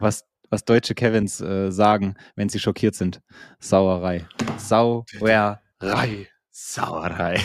[0.00, 3.20] Was, was deutsche Kevins äh, sagen, wenn sie schockiert sind.
[3.60, 4.26] Sauerei.
[4.58, 6.28] Sauerei.
[6.50, 7.40] Sauerei.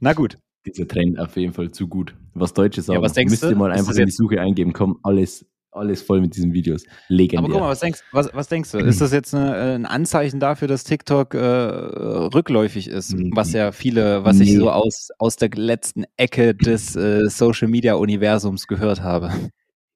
[0.00, 0.36] Na gut.
[0.76, 2.14] Dieser Trend auf jeden Fall zu gut.
[2.34, 3.50] Was Deutsche sagen, was denkst müsst du?
[3.50, 4.72] ihr mal einfach in die Suche eingeben.
[4.72, 6.84] Komm, alles, alles voll mit diesen Videos.
[7.08, 7.38] Legendär.
[7.40, 8.78] Aber guck mal, was denkst, was, was denkst du?
[8.78, 13.14] Ist das jetzt eine, ein Anzeichen dafür, dass TikTok äh, rückläufig ist?
[13.14, 13.32] Mhm.
[13.34, 14.56] Was ja viele, was ich Nee.
[14.58, 19.30] so aus, aus der letzten Ecke des äh, Social Media Universums gehört habe.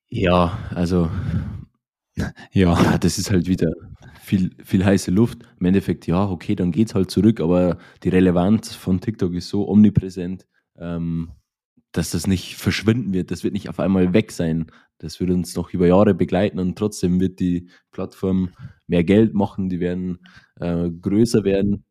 [0.08, 1.10] ja, also
[2.16, 2.30] Ja.
[2.52, 3.72] ja, das ist halt wieder
[4.20, 5.38] viel, viel heiße Luft.
[5.58, 9.66] Im Endeffekt, ja, okay, dann geht's halt zurück, aber die Relevanz von TikTok ist so
[9.68, 10.46] omnipräsent,
[10.82, 11.30] ähm,
[11.92, 13.30] dass das nicht verschwinden wird.
[13.30, 14.66] Das wird nicht auf einmal weg sein.
[14.98, 18.50] Das wird uns noch über Jahre begleiten und trotzdem wird die Plattform
[18.86, 20.20] mehr Geld machen, die werden
[20.60, 21.84] äh, größer werden.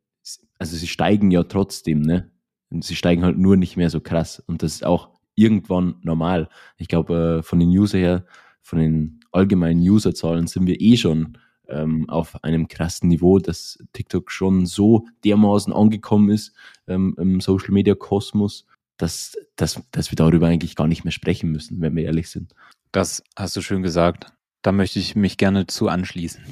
[0.57, 2.31] Also sie steigen ja trotzdem, ne?
[2.71, 4.39] Und sie steigen halt nur nicht mehr so krass.
[4.39, 6.47] Und das ist auch irgendwann normal.
[6.77, 8.25] Ich glaube, äh, von den User her,
[8.61, 14.31] von den allgemeinen Userzahlen sind wir eh schon ähm, auf einem krassen Niveau, dass TikTok
[14.31, 16.53] schon so dermaßen angekommen ist
[16.87, 18.65] ähm, im Social Media Kosmos,
[19.01, 22.53] dass, dass, dass wir darüber eigentlich gar nicht mehr sprechen müssen, wenn wir ehrlich sind.
[22.91, 24.31] Das hast du schön gesagt.
[24.61, 26.43] Da möchte ich mich gerne zu anschließen.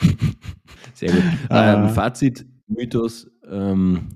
[0.94, 1.22] Sehr gut.
[1.50, 1.74] Äh.
[1.74, 4.08] ähm, Fazit, Mythos, ähm,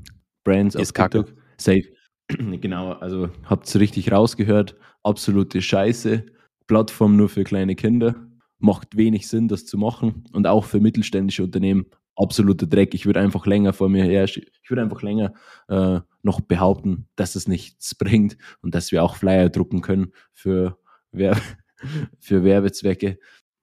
[0.44, 1.24] Brands auf Ist Kacke.
[1.24, 1.42] TikTok.
[1.56, 1.84] Safe.
[2.60, 4.76] genau, also habt's richtig rausgehört.
[5.02, 6.26] Absolute Scheiße.
[6.66, 8.14] Plattform nur für kleine Kinder.
[8.58, 10.24] Macht wenig Sinn, das zu machen.
[10.32, 11.86] Und auch für mittelständische Unternehmen
[12.20, 12.94] absoluter Dreck.
[12.94, 15.32] Ich würde einfach länger vor mir her, ich würde einfach länger
[15.68, 20.78] äh, noch behaupten, dass es nichts bringt und dass wir auch Flyer drucken können für,
[21.12, 21.40] Werbe,
[22.18, 23.18] für Werbezwecke.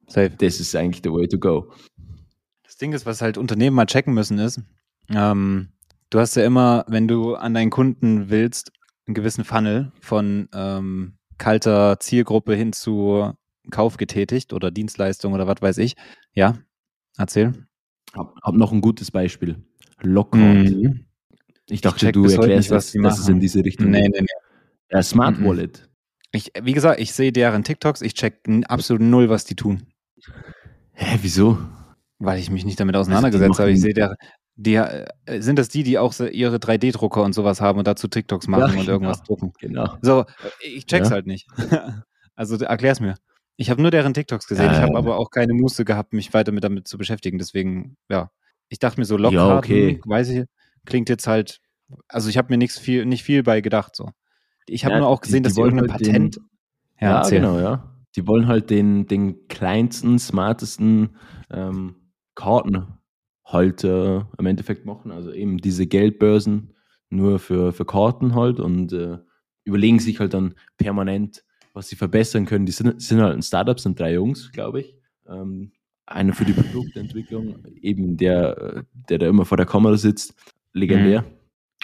[0.08, 0.30] Safe.
[0.30, 1.72] Das ist eigentlich the way to go.
[2.64, 4.62] Das Ding ist, was halt Unternehmen mal checken müssen, ist,
[5.10, 5.70] ähm,
[6.10, 8.72] du hast ja immer, wenn du an deinen Kunden willst,
[9.06, 13.34] einen gewissen Funnel von ähm, kalter Zielgruppe hin zu
[13.72, 15.96] Kauf getätigt oder Dienstleistung oder was weiß ich.
[16.34, 16.58] Ja,
[17.18, 17.67] erzähl.
[18.18, 19.64] Hab, hab noch ein gutes Beispiel.
[20.02, 20.42] Lockhart.
[20.70, 21.06] Mhm.
[21.70, 24.12] Ich dachte, check du erklärst, nicht, was die dass es in diese Richtung Nee, geht.
[24.14, 24.28] nee, nee.
[24.92, 25.46] Ja, Smart Mhm.
[25.46, 25.90] Wallet.
[26.32, 29.88] Ich, wie gesagt, ich sehe deren TikToks, ich check absolut null, was die tun,
[30.94, 31.58] Hä, wieso?
[32.20, 33.72] weil ich mich nicht damit auseinandergesetzt habe.
[33.72, 34.16] Ich sehe der,
[34.56, 35.06] die, äh,
[35.40, 38.80] sind das die, die auch ihre 3D-Drucker und sowas haben und dazu TikToks machen Ja,
[38.80, 39.28] und irgendwas genau.
[39.40, 39.54] drucken?
[39.60, 39.98] Genau.
[40.02, 40.26] So,
[40.62, 41.16] ich check's Ja.
[41.16, 41.48] halt nicht.
[42.36, 43.16] also erklär's mir.
[43.58, 44.82] Ich habe nur deren TikToks gesehen, ich Äh.
[44.82, 47.38] habe aber auch keine Muße gehabt, mich weiter mit damit zu beschäftigen.
[47.40, 48.30] Deswegen, ja.
[48.70, 50.00] Ich dachte mir so, Lockhart, Ja, okay.
[50.06, 50.46] weiß ich,
[50.86, 51.60] klingt jetzt halt,
[52.08, 53.96] also ich habe mir nichts viel, nicht viel bei gedacht.
[53.96, 54.12] So.
[54.68, 56.40] Ich habe Ja, nur auch gesehen, die dass die wollen irgendein halt den- Patent.
[57.00, 57.40] Ja, erzähl.
[57.42, 57.94] genau, ja.
[58.16, 61.16] Die wollen halt den, den kleinsten, smartesten
[61.52, 61.96] ähm,
[62.36, 65.12] Kartenhalter im Endeffekt machen.
[65.12, 66.74] Also eben diese Geldbörsen
[67.10, 69.18] nur für, für Karten halt und äh,
[69.64, 71.44] überlegen sich halt dann permanent,
[71.78, 72.66] was sie verbessern können.
[72.66, 74.96] Die sind, sind halt ein Startup, sind drei Jungs, glaube ich.
[75.28, 75.72] Ähm,
[76.08, 80.34] einer für die Produktentwicklung, eben der, der da immer vor der Kamera sitzt,
[80.74, 81.24] legendär.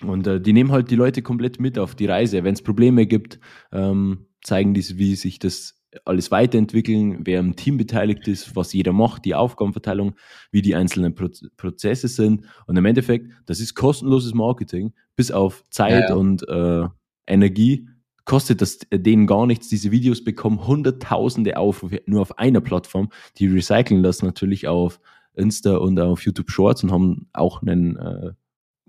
[0.01, 2.43] Und äh, die nehmen halt die Leute komplett mit auf die Reise.
[2.43, 3.39] Wenn es Probleme gibt,
[3.71, 8.93] ähm, zeigen die, wie sich das alles weiterentwickeln, wer im Team beteiligt ist, was jeder
[8.93, 10.15] macht, die Aufgabenverteilung,
[10.51, 12.45] wie die einzelnen Pro Prozesse sind.
[12.65, 16.15] Und im Endeffekt, das ist kostenloses Marketing, bis auf Zeit Ja, ja.
[16.15, 16.87] und äh,
[17.27, 17.87] Energie
[18.25, 19.67] kostet das denen gar nichts.
[19.69, 23.09] Diese Videos bekommen hunderttausende Aufrufe nur auf einer Plattform.
[23.37, 24.99] Die recyceln das natürlich auf
[25.35, 28.31] Insta und auf YouTube Shorts und haben auch einen äh,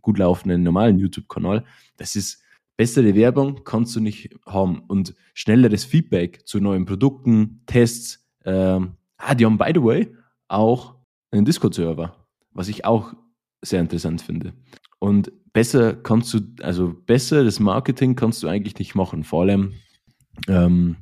[0.02, 1.64] gut laufenden normalen YouTube-Kanal.
[1.96, 2.42] Das ist
[2.76, 8.26] bessere Werbung kannst du nicht haben und schnelleres Feedback zu neuen Produkten, Tests.
[8.44, 10.14] Ähm, ah, die haben by the way
[10.48, 10.94] auch
[11.30, 12.14] einen Discord-Server,
[12.52, 13.14] was ich auch
[13.62, 14.52] sehr interessant finde.
[15.04, 19.74] Und besser kannst du, also besseres Marketing kannst du eigentlich nicht machen, vor allem,
[20.48, 20.96] ähm,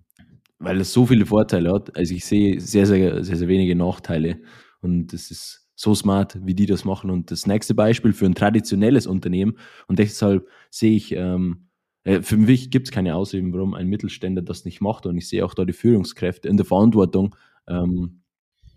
[0.58, 1.96] weil es so viele Vorteile hat.
[1.96, 4.40] Also ich sehe sehr, sehr, sehr, sehr wenige Nachteile
[4.80, 7.10] und das ist so smart, wie die das machen.
[7.10, 9.54] Und das nächste Beispiel für ein traditionelles Unternehmen
[9.88, 11.68] und deshalb sehe ich ähm,
[12.04, 15.06] Äh, für mich gibt es keine Ausreden, warum ein Mittelständler das nicht macht.
[15.06, 17.36] Und ich sehe auch da die Führungskräfte in der Verantwortung,
[17.68, 18.22] ähm,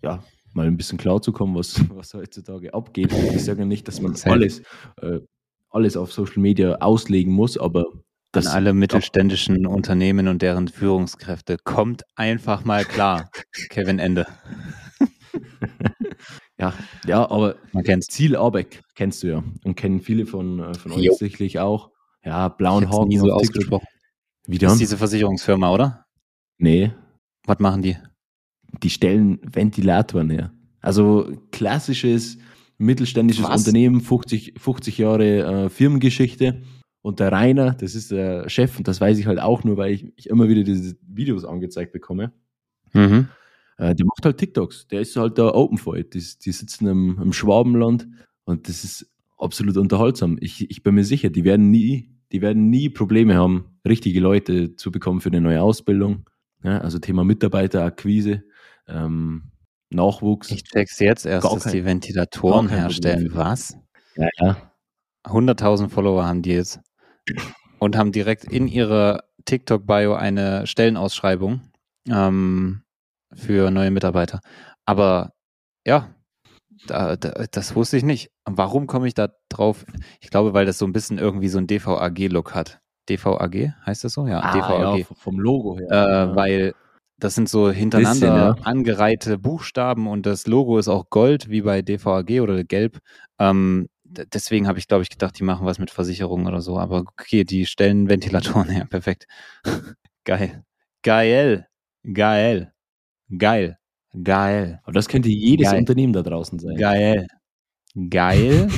[0.03, 0.23] ja,
[0.55, 3.11] mal ein bisschen klar zu kommen, was, was heutzutage abgeht.
[3.11, 4.61] Ich sage ja nicht, dass man alles,
[5.01, 5.19] äh,
[5.69, 7.85] alles auf Social Media auslegen muss, aber
[8.31, 13.29] das alle mittelständischen Unternehmen und deren Führungskräfte kommt einfach mal klar.
[13.69, 14.27] Kevin Ende.
[16.59, 16.73] ja,
[17.05, 21.09] ja, aber man Ziel Abeck kennst du ja und kennen viele von, äh, von euch
[21.13, 21.91] sicherlich auch.
[22.23, 23.07] Ja, blauen Haken.
[23.07, 23.87] nie so ausgesprochen.
[24.47, 24.67] Wie dann?
[24.67, 26.05] Das ist diese Versicherungsfirma, oder?
[26.57, 26.91] Nee.
[27.45, 27.97] Was machen die?
[28.84, 30.51] Die stellen Ventilatoren her.
[30.82, 32.38] Also klassisches
[32.78, 33.62] mittelständisches Was?
[33.62, 36.62] Unternehmen, 50, 50 Jahre äh, Firmengeschichte.
[37.01, 39.93] Und der Rainer, das ist der Chef, und das weiß ich halt auch nur, weil
[39.93, 42.34] ich, ich immer wieder diese Videos angezeigt bekomme.
[42.93, 43.28] Mhm.
[43.78, 44.88] Äh, der macht halt TikToks.
[44.88, 46.13] Der ist halt da open for it.
[46.13, 48.08] Die, die sitzen im, im Schwabenland
[48.45, 50.38] und das ist absolut unterhaltsam.
[50.39, 54.75] Ich, ich bin mir sicher, die werden nie, die werden nie Probleme haben, richtige Leute
[54.75, 56.30] zu bekommen für eine neue Ausbildung.
[56.63, 58.43] Ja, also Thema Mitarbeiterakquise,
[58.88, 59.52] ähm,
[59.89, 60.52] Nachwuchs.
[60.52, 63.30] Ich check's jetzt erst, dass die Ventilatoren herstellen.
[63.34, 63.78] Was?
[64.15, 64.71] Ja, ja.
[65.26, 66.80] 100.000 Follower haben die jetzt
[67.80, 71.62] und haben direkt in ihrer TikTok-Bio eine Stellenausschreibung
[72.10, 72.84] ähm,
[73.34, 74.41] für neue Mitarbeiter.
[74.86, 75.34] Aber
[75.86, 76.13] ja,
[76.88, 78.32] da, da, das wusste ich nicht.
[78.45, 79.86] Warum komme ich da drauf?
[80.19, 82.80] Ich glaube, weil das so ein bisschen irgendwie so ein DVAG-Look hat.
[83.10, 84.28] DVAG heißt das so?
[84.28, 85.00] Ja, ah, DVAG.
[85.00, 85.89] Ja, vom Logo her.
[86.32, 86.74] Äh, weil
[87.17, 88.56] das sind so hintereinander bisschen, ja.
[88.63, 92.99] angereihte Buchstaben und das Logo ist auch Gold, wie bei DVAG oder Gelb.
[93.39, 96.78] Ähm, deswegen habe ich, glaube ich, gedacht, die machen was mit Versicherungen oder so.
[96.78, 98.86] Aber okay, die stellen Ventilatoren her.
[98.89, 99.28] Perfekt.
[100.25, 100.63] Geil.
[101.04, 101.67] Geil.
[102.13, 102.73] Geil.
[103.38, 103.78] Geil.
[104.23, 104.80] Geil.
[104.84, 105.80] Aber das könnte jedes Geil.
[105.80, 106.75] Unternehmen da draußen sein.
[106.75, 107.28] Geil.
[108.10, 108.69] Geil.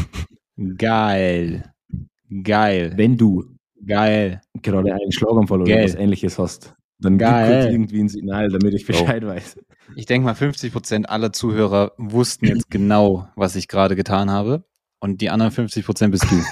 [0.77, 1.63] Geil.
[2.43, 2.93] Geil.
[2.95, 3.45] Wenn du
[3.85, 4.41] Geil.
[4.61, 7.47] gerade einen Schlaganfall oder was ähnliches hast, dann Geil.
[7.47, 9.27] gib kurz irgendwie ein Signal, damit ich Bescheid oh.
[9.27, 9.57] weiß.
[9.95, 14.65] Ich denke mal, 50 Prozent aller Zuhörer wussten jetzt genau, was ich gerade getan habe.
[14.99, 16.43] Und die anderen 50 Prozent bist du.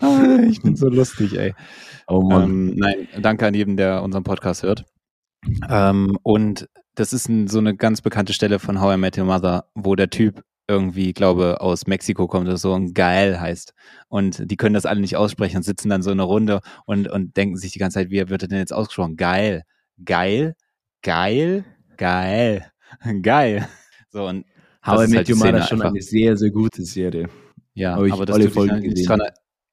[0.00, 1.54] ah, ich bin so lustig, ey.
[2.08, 2.44] Oh Mann.
[2.44, 4.86] Ähm, nein, danke an jedem, der unseren Podcast hört.
[5.68, 9.24] Ähm, und das ist ein, so eine ganz bekannte Stelle von How I Met Your
[9.24, 13.74] Mother, wo der Typ irgendwie, glaube aus Mexiko kommt oder so und geil heißt.
[14.08, 17.08] Und die können das alle nicht aussprechen und sitzen dann so in einer Runde und,
[17.08, 19.16] und denken sich die ganze Zeit, wie wird er denn jetzt ausgesprochen?
[19.16, 19.64] Geil,
[20.04, 20.54] geil,
[21.02, 21.64] geil,
[21.96, 22.70] geil,
[23.22, 23.68] geil.
[24.10, 24.46] So, und
[24.84, 27.28] How I Met halt Your Mother schon eine sehr, sehr gute Serie.
[27.74, 29.22] Ja, aber, aber dass alle Folgen nicht dran,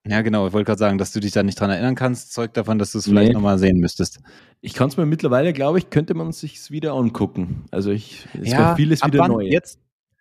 [0.06, 2.58] ja, genau, ich wollte gerade sagen, dass du dich da nicht dran erinnern kannst, zeugt
[2.58, 3.34] davon, dass du es vielleicht nee.
[3.34, 4.20] nochmal sehen müsstest.
[4.62, 7.66] Ich kann es mir mittlerweile, glaube ich, könnte man es sich wieder angucken.
[7.72, 9.44] Also ich, es ja, vieles wieder neu.
[9.44, 9.80] Jetzt,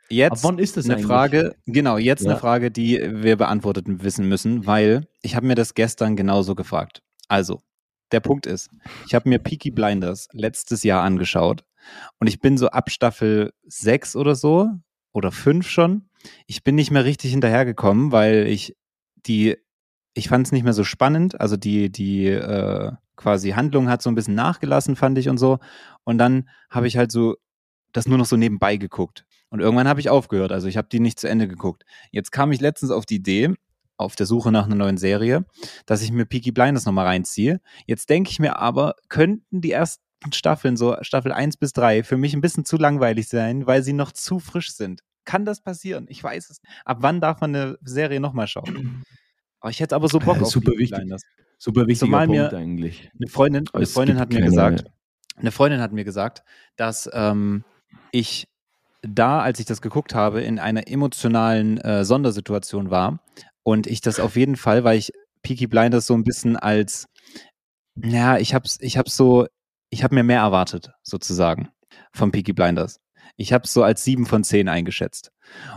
[0.08, 1.06] jetzt ab wann ist das eine eigentlich?
[1.06, 2.30] Frage, genau, jetzt ja.
[2.30, 7.02] eine Frage, die wir beantwortet wissen müssen, weil ich habe mir das gestern genauso gefragt.
[7.28, 7.60] Also,
[8.12, 8.70] der Punkt ist,
[9.06, 11.64] ich habe mir Peaky Blinders letztes Jahr angeschaut
[12.18, 14.70] und ich bin so ab Staffel 6 oder so
[15.12, 16.08] oder 5 schon.
[16.46, 18.76] Ich bin nicht mehr richtig hinterhergekommen, weil ich
[19.14, 19.56] die,
[20.14, 21.40] ich fand es nicht mehr so spannend.
[21.40, 25.58] Also die, die äh, quasi Handlung hat so ein bisschen nachgelassen, fand ich und so.
[26.04, 27.36] Und dann habe ich halt so
[27.92, 29.24] das nur noch so nebenbei geguckt.
[29.50, 30.52] Und irgendwann habe ich aufgehört.
[30.52, 31.84] Also ich habe die nicht zu Ende geguckt.
[32.10, 33.54] Jetzt kam ich letztens auf die Idee,
[33.96, 35.44] auf der Suche nach einer neuen Serie,
[35.86, 37.60] dass ich mir Peaky Blinders nochmal reinziehe.
[37.86, 42.16] Jetzt denke ich mir aber, könnten die ersten Staffeln, so Staffel 1 bis 3, für
[42.16, 45.02] mich ein bisschen zu langweilig sein, weil sie noch zu frisch sind.
[45.24, 46.06] Kann das passieren?
[46.08, 46.60] Ich weiß es.
[46.84, 49.04] Ab wann darf man eine Serie nochmal schauen?
[49.60, 50.96] Aber ich hätte aber so Bock auf super wichtig.
[50.96, 51.22] Blinders.
[51.58, 53.10] Super wichtiger Zumal Punkt mir eigentlich.
[53.18, 54.84] Eine Freundin, eine Freundin hat mir gesagt,
[55.34, 56.44] eine Freundin hat mir gesagt,
[56.76, 57.64] dass ähm,
[58.12, 58.46] ich
[59.02, 63.20] da, als ich das geguckt habe, in einer emotionalen äh, Sondersituation war
[63.62, 67.06] und ich das auf jeden Fall, weil ich Peaky Blinders so ein bisschen als,
[67.96, 69.46] ja, ich hab's, ich hab's so
[69.90, 71.68] ich habe mir mehr erwartet, sozusagen,
[72.12, 73.00] von Peaky Blinders.
[73.36, 75.30] Ich habe es so als sieben von zehn eingeschätzt.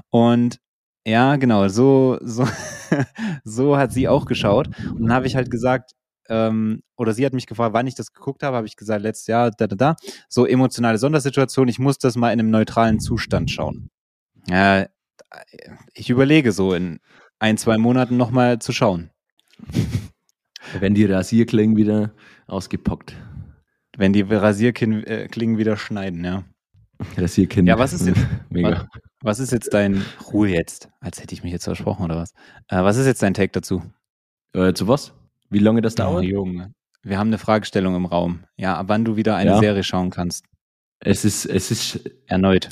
[0.09, 0.57] Und
[1.05, 2.47] ja, genau, so, so,
[3.43, 4.67] so hat sie auch geschaut.
[4.67, 5.91] Und dann habe ich halt gesagt,
[6.31, 9.27] ähm, oder sie hat mich gefragt, wann ich das geguckt habe, habe ich gesagt, letztes
[9.27, 9.95] Jahr, da, da, da.
[10.29, 13.89] So emotionale Sondersituation, ich muss das mal in einem neutralen Zustand schauen.
[14.47, 14.87] Ja,
[15.93, 16.99] ich überlege so in
[17.39, 19.11] ein, zwei Monaten nochmal zu schauen.
[20.79, 22.13] Wenn die Rasierklingen wieder
[22.47, 23.13] ausgepackt.
[23.97, 26.45] Wenn die Rasierklingen äh, wieder schneiden, ja.
[27.17, 27.67] Rasierkind.
[27.67, 28.87] Ja, was ist jetzt, Mega.
[29.21, 32.31] Was, ist jetzt dein, Ruhe jetzt, als hätte ich mich jetzt versprochen oder was?
[32.69, 33.83] Äh, was ist jetzt dein Take dazu?
[34.53, 35.13] Äh, zu was?
[35.51, 36.23] Wie lange das dauert?
[36.23, 36.73] Junge.
[37.03, 38.45] Wir haben eine Fragestellung im Raum.
[38.57, 39.59] Ja, ab wann du wieder eine ja.
[39.59, 40.45] Serie schauen kannst.
[40.99, 42.69] Es ist, es ist erneut.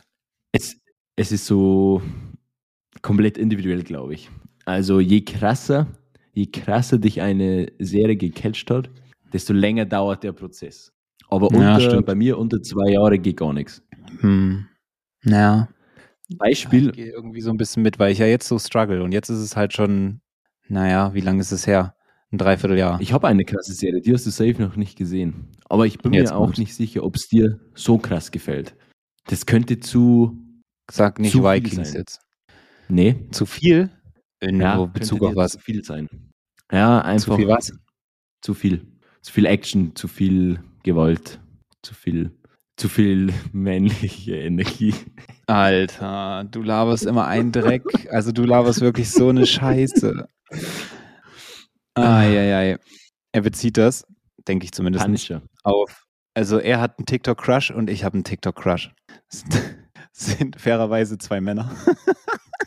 [0.51, 0.77] Es,
[1.15, 2.01] es ist so
[3.01, 4.29] komplett individuell, glaube ich.
[4.65, 5.87] Also je krasser,
[6.33, 8.89] je krasser dich eine Serie gecatcht hat,
[9.33, 10.91] desto länger dauert der Prozess.
[11.27, 12.05] Aber Ja, unter, stimmt.
[12.05, 13.81] bei mir unter zwei Jahre geht gar nichts.
[14.21, 14.67] Hm.
[15.23, 15.67] Ja.
[16.37, 19.11] Beispiel, Ich gehe irgendwie so ein bisschen mit, weil ich ja jetzt so struggle und
[19.11, 20.21] jetzt ist es halt schon,
[20.67, 21.95] naja, wie lange ist es her?
[22.31, 23.01] Ein Dreivierteljahr.
[23.01, 25.47] ich habe eine krasse Serie, die hast du safe noch nicht gesehen.
[25.67, 28.75] Aber ich bin Jetzt mir auch nicht sicher, ob es dir so krass gefällt.
[29.25, 30.37] Das könnte zu.
[30.91, 31.97] Sag nicht zu viel Vikings sein.
[32.01, 32.19] jetzt.
[32.87, 33.27] Nee.
[33.31, 33.89] Zu viel?
[34.41, 35.53] In Ja, Bezug auf was?
[35.53, 36.07] Zu viel sein.
[36.71, 37.33] Ja, einfach.
[37.33, 37.71] Zu viel was?
[38.41, 38.87] Zu viel.
[39.21, 41.39] Zu viel Action, zu viel Gewalt,
[41.81, 42.31] zu viel,
[42.77, 44.93] zu viel männliche Energie.
[45.47, 47.83] Alter, du laberst immer einen Dreck.
[48.11, 50.27] Also du laberst wirklich so eine Scheiße.
[51.95, 52.77] Eieiei.
[53.31, 54.05] Er bezieht das,
[54.47, 55.41] denke ich zumindest, Punisher.
[55.63, 56.05] auf.
[56.33, 58.91] Also er hat einen TikTok-Crush und ich habe einen TikTok-Crush.
[60.11, 61.71] Sind- fairerweise zwei Männer.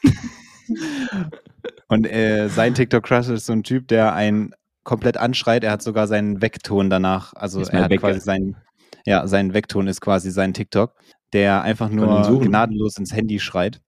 [1.89, 4.53] und äh, sein TikTok-Crush ist so ein Typ, der einen
[4.85, 5.65] komplett anschreit.
[5.65, 7.33] Er hat sogar seinen Weckton danach.
[7.35, 8.57] Also er hat quasi seinen,
[9.07, 10.95] ja, sein Weckton ist quasi sein TikTok,
[11.33, 12.07] der einfach nur
[12.41, 13.81] gnadenlos ins Handy schreit.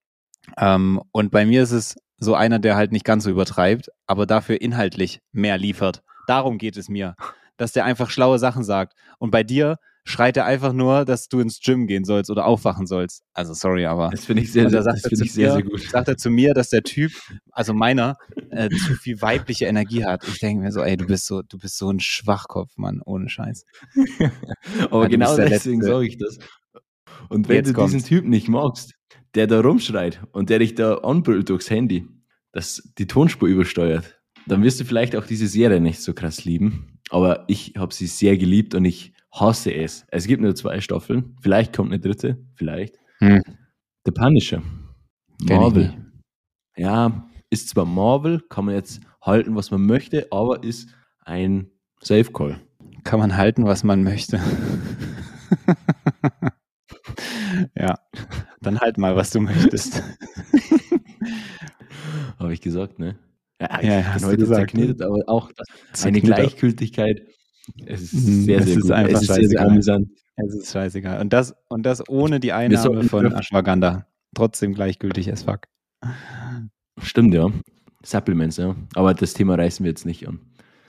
[0.59, 4.27] Ähm, und bei mir ist es so einer, der halt nicht ganz so übertreibt, aber
[4.27, 6.03] dafür inhaltlich mehr liefert.
[6.27, 7.17] Darum geht es mir,
[7.57, 8.95] dass der einfach schlaue Sachen sagt.
[9.19, 12.87] Und bei dir schreit er einfach nur, dass du ins Gym gehen sollst oder aufwachen
[12.87, 13.23] sollst.
[13.33, 15.81] Also sorry, aber Das finde ich sehr, sehr, da das ich sehr, mir, sehr gut.
[15.83, 17.13] sagt er zu mir, dass der Typ,
[17.53, 18.17] also meiner,
[18.51, 20.27] äh, zu viel weibliche Energie hat.
[20.29, 23.29] Ich denke mir so, ey, du bist so, du bist so ein Schwachkopf, Mann, ohne
[23.31, 23.65] Scheiß.
[24.91, 26.39] Aber Ja, genau deswegen sage ich das.
[27.29, 28.09] Und wenn Jetzt du diesen kommt's.
[28.09, 28.94] Typ nicht magst,
[29.35, 32.07] der da rumschreit und der dich da anbrüllt durchs Handy,
[32.53, 36.99] dass die Tonspur übersteuert, dann wirst du vielleicht auch diese Serie nicht so krass lieben.
[37.11, 40.07] Aber ich habe sie sehr geliebt und ich hasse es.
[40.09, 41.37] Es gibt nur zwei Staffeln.
[41.41, 42.39] Vielleicht kommt eine dritte.
[42.55, 42.97] Vielleicht.
[43.19, 43.43] Hm.
[44.05, 44.63] The Punisher.
[45.43, 45.95] Marvel.
[46.77, 50.89] Ja, ist zwar Marvel, kann man jetzt halten, was man möchte, aber ist
[51.25, 51.71] ein
[52.01, 52.61] Safe Call.
[53.05, 54.39] Kann man halten, was man möchte.
[57.77, 57.99] ja,
[58.65, 60.03] dann halt mal, was du möchtest.
[62.39, 63.17] Habe ich gesagt, ne?
[63.61, 66.37] Ja, Ja, ich hast bin du heute gesagt, zerknittert, aber auch das, eine Zerknittert.
[66.39, 67.23] Gleichgültigkeit.
[67.87, 68.91] Es ist Mhm, sehr, es sehr ist gut.
[68.93, 70.09] einfach es ist sehr, sehr amüsant.
[70.37, 71.21] Es ist scheißegal.
[71.21, 74.07] Und das, und das ohne die Einnahme von Ashwagandha.
[74.35, 75.61] Trotzdem gleichgültig as fuck.
[77.01, 77.51] Stimmt, ja.
[78.05, 78.75] Supplements, ja.
[78.95, 80.41] Aber das Thema reißen wir jetzt nicht an.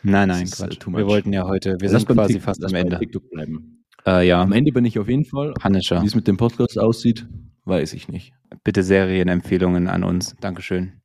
[0.04, 0.88] Nein, Das nein, ist, äh, Quatsch.
[0.98, 2.98] Wir wollten ja heute, wir Lass sind quasi fast am Ende.
[3.00, 3.84] TikTok bleiben.
[4.06, 5.54] Äh, ja, Am Ende bin ich auf jeden Fall.
[5.54, 6.02] Punisher.
[6.02, 7.26] Wie es mit dem Podcast aussieht,
[7.66, 8.34] weiß ich nicht.
[8.64, 10.36] Bitte Serienempfehlungen an uns.
[10.40, 11.02] Dankeschön.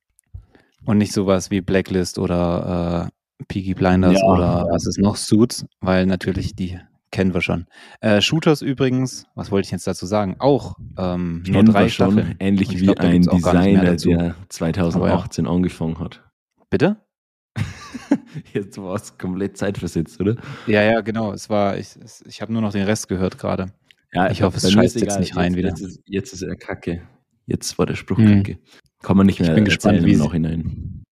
[0.85, 4.27] Und nicht sowas wie Blacklist oder äh, Peaky Blinders Ja.
[4.27, 6.79] oder was ist noch, Suits, weil natürlich die
[7.11, 7.67] kennen wir schon.
[8.01, 10.37] Äh, Shooters übrigens, was wollte ich jetzt dazu sagen?
[10.39, 12.37] Auch ähm, nur drei schon, Staffeln.
[12.39, 16.23] ähnlich wie glaub, ein Designer, der 2018 angefangen hat.
[16.71, 16.99] Bitte?
[18.53, 20.37] Jetzt war es komplett zeitversetzt, oder?
[20.69, 21.33] Ja, ja, genau.
[21.33, 21.97] Es war, ich,
[22.27, 23.73] ich habe nur noch den Rest gehört gerade.
[24.13, 25.21] Ja, Ich hoffe, es scheißt jetzt egal.
[25.21, 25.69] nicht rein jetzt, wieder.
[25.69, 27.03] Jetzt ist, jetzt ist er kacke.
[27.47, 28.43] Jetzt war der Spruch Hm.
[28.43, 28.59] kacke.
[29.03, 31.03] Kann man nicht Ich mehr bin gespannt, erzählen wie im sie- Nachhinein.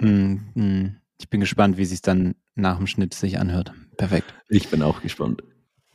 [0.00, 0.96] Mm, mm.
[1.20, 3.72] Ich bin gespannt, wie sich dann nach dem Schnitt sich anhört.
[3.96, 4.34] Perfekt.
[4.48, 5.42] Ich bin auch gespannt.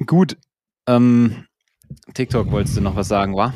[0.06, 0.38] Gut.
[0.88, 1.46] Ähm,
[2.14, 3.54] TikTok wolltest du noch was sagen, wa?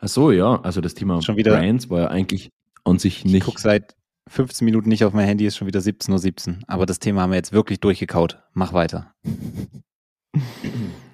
[0.00, 2.50] Ach so, ja, also das Thema Schon wieder- Brands war ja eigentlich
[2.84, 3.44] an sich Ich nicht.
[3.44, 3.96] gucke seit
[4.28, 6.58] 15 Minuten nicht auf mein Handy, ist schon wieder 17.17 Uhr.
[6.68, 8.38] Aber das Thema haben wir jetzt wirklich durchgekaut.
[8.54, 9.12] Mach weiter.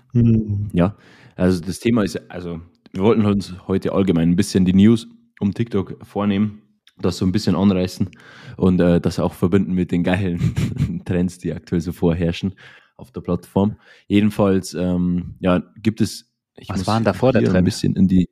[0.73, 0.97] Ja,
[1.37, 2.61] also das Thema ist, also
[2.93, 5.07] wir wollten uns heute allgemein ein bisschen die News
[5.41, 6.63] um TikTok vornehmen,
[6.99, 8.09] das so ein bisschen anreißen
[8.57, 10.41] und äh, das auch verbinden mit den geilen
[11.05, 12.55] Trends, die aktuell so vorherrschen
[12.97, 13.77] auf der Plattform.
[14.07, 16.33] Jedenfalls, ähm, ja, gibt es.
[16.57, 17.57] Ich Was muss war denn davor der Trend?
[17.57, 18.29] Ein bisschen in die.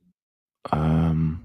[0.72, 1.40] Ähm,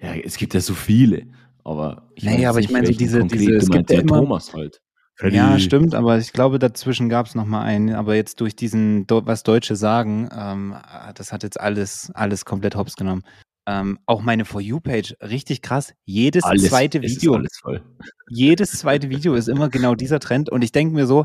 [0.00, 1.26] ja, es gibt ja so viele,
[1.64, 4.54] aber ich weiß aber ich meine so diese- diese- es gibt ja Der immer- Thomas
[4.54, 4.80] halt.
[5.16, 5.36] Freddy.
[5.36, 7.94] Ja, stimmt, aber ich glaube, dazwischen gab es noch mal einen.
[7.94, 10.76] Aber jetzt durch diesen, was Deutsche sagen, ähm,
[11.14, 13.22] das hat jetzt alles, alles komplett hops genommen.
[13.66, 15.94] Ähm, auch meine For You-Page, richtig krass.
[16.04, 17.40] Jedes Alles, zweite Video,
[18.28, 20.50] jedes zweite Video ist immer genau dieser Trend.
[20.50, 21.24] Und ich denke mir so,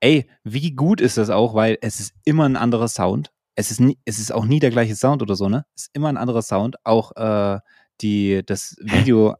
[0.00, 3.32] ey, wie gut ist das auch, weil es ist immer ein anderer Sound.
[3.56, 5.66] Es ist, nie, es ist auch nie der gleiche Sound oder so, ne?
[5.74, 6.76] Es ist immer ein anderer Sound.
[6.84, 7.58] Auch äh,
[8.00, 9.34] die, das Video,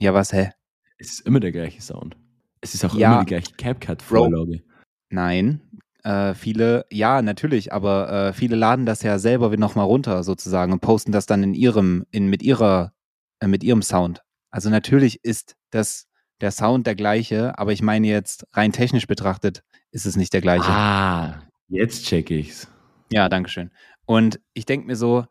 [0.00, 0.50] ja was, hä?
[0.98, 2.16] Es ist immer der gleiche Sound.
[2.64, 3.12] Es ist auch Ja.
[3.12, 4.62] immer die gleiche CapCut-Vorlage.
[5.10, 5.60] Nein.
[6.02, 10.80] Äh, viele, ja, natürlich, aber äh, viele laden das ja selber nochmal runter sozusagen und
[10.80, 12.92] posten das dann in ihrem, in, mit ihrer,
[13.40, 14.22] äh, mit ihrem Sound.
[14.50, 16.06] Also natürlich ist das
[16.40, 19.62] der Sound der gleiche, aber ich meine jetzt rein technisch betrachtet
[19.92, 20.68] ist es nicht der gleiche.
[20.68, 22.66] Ah, jetzt check ich's.
[23.12, 23.70] Ja, danke schön.
[24.06, 25.24] Und ich denke mir so,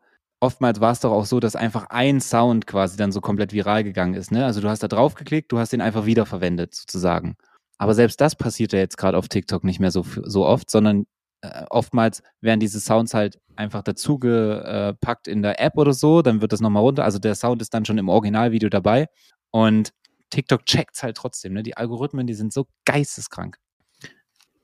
[0.44, 3.82] oftmals war es doch auch so, dass einfach ein Sound quasi dann so komplett viral
[3.82, 4.30] gegangen ist.
[4.30, 4.44] Ne?
[4.44, 7.36] Also du hast da drauf geklickt, du hast den einfach wiederverwendet sozusagen.
[7.78, 11.06] Aber selbst das passiert ja jetzt gerade auf TikTok nicht mehr so, so oft, sondern
[11.40, 16.42] äh, oftmals werden diese Sounds halt einfach dazu gepackt in der App oder so, dann
[16.42, 17.04] wird das nochmal runter.
[17.04, 19.06] Also der Sound ist dann schon im Originalvideo dabei.
[19.50, 19.92] Und
[20.28, 21.54] TikTok checkt halt trotzdem.
[21.54, 21.62] Ne?
[21.62, 23.56] Die Algorithmen, die sind so geisteskrank.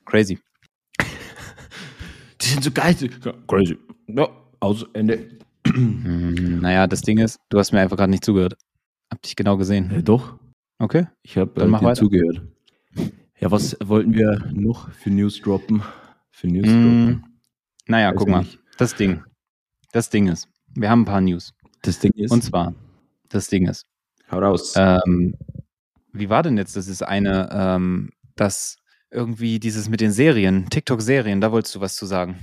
[0.04, 0.38] Crazy.
[2.40, 3.46] Die sind so geisteskrank.
[3.46, 3.78] Crazy.
[4.08, 4.28] Ja,
[4.60, 5.38] aus Ende.
[5.74, 8.56] Hm, naja, das Ding ist, du hast mir einfach gerade nicht zugehört.
[9.10, 9.90] Hab dich genau gesehen.
[9.90, 10.38] Äh, doch,
[10.78, 11.06] Okay.
[11.22, 12.42] ich habe äh, zugehört.
[13.38, 15.82] Ja, was wollten wir noch für News droppen?
[16.30, 17.24] Für News Mm, droppen?
[17.86, 18.40] Naja, Weiß guck mal.
[18.40, 18.58] nicht.
[18.78, 19.22] Das Ding.
[19.92, 21.52] Das Ding ist, wir haben ein paar News.
[21.82, 22.74] Das Ding ist, Und zwar,
[23.28, 23.84] das Ding ist,
[24.30, 24.74] hau raus.
[24.76, 25.34] ähm,
[26.12, 28.76] wie war denn jetzt, das ist eine, ähm, das
[29.10, 32.36] irgendwie dieses mit den Serien, TikTok-Serien, da wolltest du was zu sagen.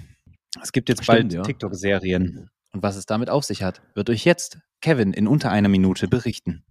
[0.61, 1.41] Es gibt jetzt Stimmt, bald ja.
[1.43, 2.49] TikTok-Serien.
[2.77, 6.07] Und was es damit auf sich hat, wird euch jetzt Kevin in unter einer Minute
[6.07, 6.63] berichten.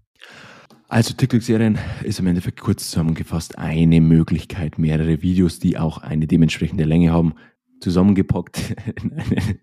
[0.87, 6.85] Also TikTok-Serien ist im Endeffekt kurz zusammengefasst eine Möglichkeit, mehrere Videos, die auch eine dementsprechende
[6.85, 7.35] Länge haben,
[7.81, 9.59] zusammengepackt in einem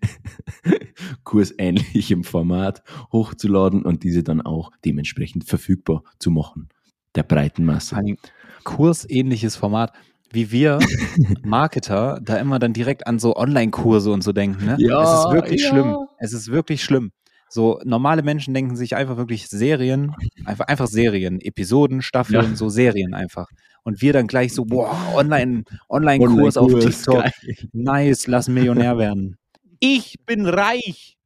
[1.24, 6.68] kursähnlichem Format hochzuladen und diese dann auch dementsprechend verfügbar zu machen,
[7.14, 7.96] der breiten Masse.
[7.96, 8.18] Ein
[8.64, 9.94] kursähnliches Format,
[10.34, 10.78] wie wir
[11.42, 14.64] Marketer da immer dann direkt an so Online-Kurse und so denken.
[14.66, 14.76] Ne?
[14.78, 15.68] Ja, es ist wirklich ja.
[15.70, 15.96] schlimm.
[16.18, 17.12] Es ist wirklich schlimm.
[17.48, 20.12] So normale Menschen denken sich einfach wirklich Serien,
[20.44, 22.56] einfach, einfach Serien, Episoden, Staffeln, Ja.
[22.56, 23.46] so Serien einfach.
[23.84, 27.22] Und wir dann gleich so, boah, Online, Online-Kurs auf Online-Kurs, TikTok.
[27.22, 27.32] geil.
[27.72, 29.36] Nice, lass Millionär werden.
[29.78, 31.16] Ich bin reich.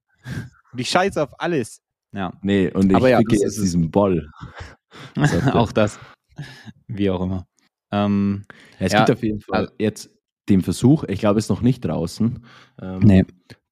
[0.73, 1.81] Und ich scheiße auf alles.
[2.13, 3.63] Ja, Nee, und ich Aber ja, das ist es.
[3.63, 3.91] diesen
[5.17, 5.57] er.
[5.57, 5.99] auch das.
[6.89, 7.47] Wie auch immer.
[7.91, 8.43] Ähm,
[8.79, 10.11] Ja, es Ja, gibt auf jeden Fall also- jetzt
[10.49, 12.45] den Versuch, ich glaube, es ist noch nicht draußen,
[12.81, 13.25] ähm, nee.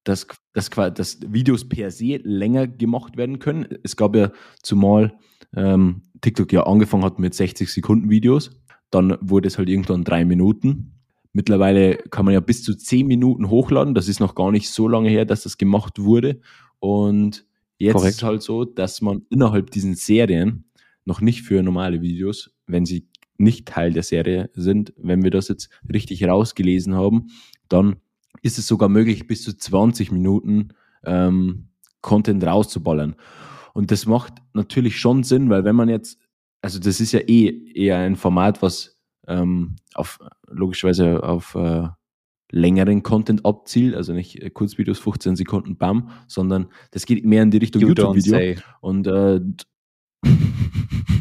[0.03, 3.67] dass, dass, dass Videos per se länger gemacht werden können.
[3.83, 5.13] Es gab ja zumal
[5.55, 8.51] ähm, TikTok ja angefangen hat mit 60 Sekunden Videos,
[8.91, 10.93] dann wurde es halt irgendwann drei Minuten.
[11.33, 13.93] Mittlerweile kann man ja bis zu 10 Minuten hochladen.
[13.93, 16.39] Das ist noch gar nicht so lange her, dass das gemacht wurde.
[16.79, 17.45] Und
[17.77, 18.09] jetzt Korrekt.
[18.11, 20.65] ist es halt so, dass man innerhalb diesen Serien
[21.05, 23.07] noch nicht für normale Videos, wenn sie
[23.37, 27.27] nicht Teil der Serie sind, wenn wir das jetzt richtig rausgelesen haben,
[27.69, 27.97] dann
[28.41, 30.69] ist es sogar möglich, bis zu 20 Minuten
[31.05, 31.69] ähm,
[32.01, 33.15] Content rauszuballern.
[33.73, 36.19] Und das macht natürlich schon Sinn, weil wenn man jetzt,
[36.61, 41.87] also das ist ja eh eher ein Format, was ähm, auf logischerweise auf äh,
[42.51, 47.51] längeren Content abzielt, also nicht äh, Kurzvideos 15 Sekunden Bam, sondern das geht mehr in
[47.51, 48.61] die Richtung YouTube-Video.
[48.81, 49.41] Und äh,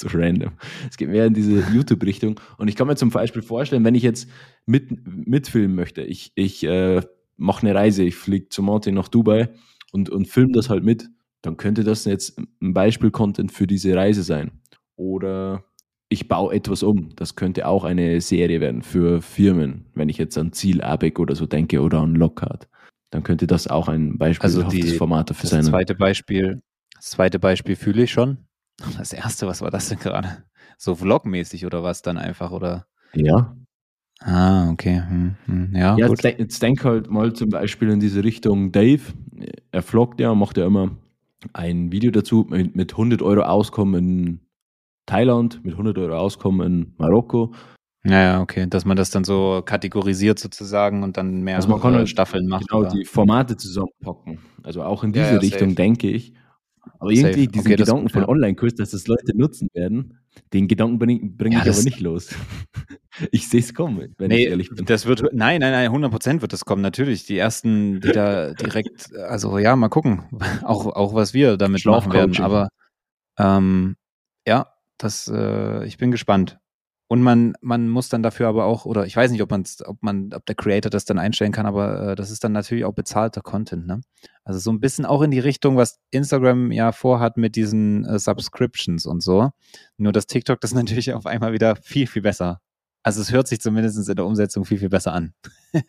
[0.00, 0.52] so random.
[0.90, 2.40] Es geht mehr in diese YouTube-Richtung.
[2.58, 4.28] Und ich kann mir zum Beispiel vorstellen, wenn ich jetzt
[4.66, 7.02] mit, mitfilmen möchte, ich, ich äh,
[7.36, 9.48] mache eine Reise, ich fliege zu Martin nach Dubai
[9.92, 11.08] und, und filme das halt mit,
[11.42, 14.50] dann könnte das jetzt ein Beispiel-Content für diese Reise sein.
[14.96, 15.64] Oder
[16.08, 17.14] ich baue etwas um.
[17.16, 21.34] Das könnte auch eine Serie werden für Firmen, wenn ich jetzt an Ziel ABEC oder
[21.34, 22.68] so denke oder an Lockhart.
[23.10, 25.64] Dann könnte das auch ein beispielhaftes Also die- Format dafür Das sein.
[25.64, 26.60] zweite Beispiel,
[26.94, 28.38] das zweite Beispiel fühle ich schon.
[28.98, 30.44] Das erste, was war das denn gerade?
[30.78, 32.86] So vlogmäßig oder was dann einfach oder?
[33.14, 33.54] Ja.
[34.20, 35.02] Ah, okay.
[35.08, 35.70] Hm, hm.
[35.74, 36.22] Ja, Ja, gut.
[36.22, 39.00] jetzt, denk- halt mal zum Beispiel in diese Richtung Dave.
[39.72, 40.90] Er vloggt ja, macht ja immer
[41.54, 44.40] ein Video dazu mit, mit 100 Euro Auskommen in
[45.06, 47.52] Thailand, mit 100 Euro Auskommen in Marokko.
[48.04, 48.66] Ja, ja, okay.
[48.68, 52.46] Dass man das dann so kategorisiert sozusagen und dann mehr Also man kann halt Staffeln
[52.46, 52.66] macht.
[52.68, 52.90] Genau, oder?
[52.90, 54.38] die Formate zusammenpacken.
[54.62, 55.74] Also auch in Ja, diese ja, Richtung safe.
[55.76, 56.32] denke ich.
[56.98, 57.28] Aber Safe.
[57.28, 58.28] irgendwie diesen Okay, das Gedanken gut, von ja.
[58.28, 60.18] Online-Kurs, dass das Leute nutzen werden,
[60.52, 62.28] den Gedanken bringe bring Ja, ich das- aber nicht los.
[63.32, 64.84] ich sehe es kommen, wenn nee, ich ehrlich bin.
[64.84, 67.26] das wird, nein, nein, nein, 100 Prozent wird das kommen, natürlich.
[67.26, 70.22] Die ersten, die da direkt, also ja, mal gucken,
[70.64, 72.68] auch, auch was wir damit machen werden, aber
[73.38, 73.96] ähm,
[74.46, 76.59] ja, das, äh, ich bin gespannt.
[77.12, 80.00] Und man, man muss dann dafür aber auch, oder ich weiß nicht, ob man, ob
[80.00, 82.94] man, ob der Creator das dann einstellen kann, aber äh, das ist dann natürlich auch
[82.94, 84.00] bezahlter Content, ne?
[84.44, 88.20] Also so ein bisschen auch in die Richtung, was Instagram ja vorhat mit diesen äh,
[88.20, 89.50] Subscriptions und so.
[89.96, 92.60] Nur dass TikTok das natürlich auf einmal wieder viel, viel besser.
[93.02, 95.34] Also es hört sich zumindest in der Umsetzung viel, viel besser an.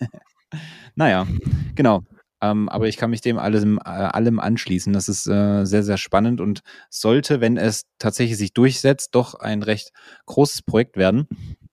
[0.95, 1.28] naja,
[1.76, 2.01] genau.
[2.41, 4.93] Ähm, aber ich kann mich dem allem, äh, allem anschließen.
[4.93, 9.63] Das ist äh, sehr, sehr spannend und sollte, wenn es tatsächlich sich durchsetzt, doch ein
[9.63, 9.91] recht
[10.25, 11.27] großes Projekt werden.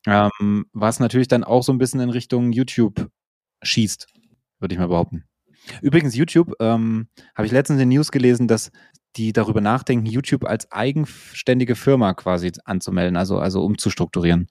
[0.06, 3.08] Ähm, was natürlich dann auch so ein bisschen in Richtung YouTube
[3.62, 4.06] schießt,
[4.60, 5.24] würde ich mal behaupten.
[5.82, 8.70] Übrigens, YouTube, ähm, habe ich letztens in den News gelesen, dass
[9.16, 14.48] die darüber nachdenken, YouTube als eigenständige Firma quasi anzumelden, also, also umzustrukturieren.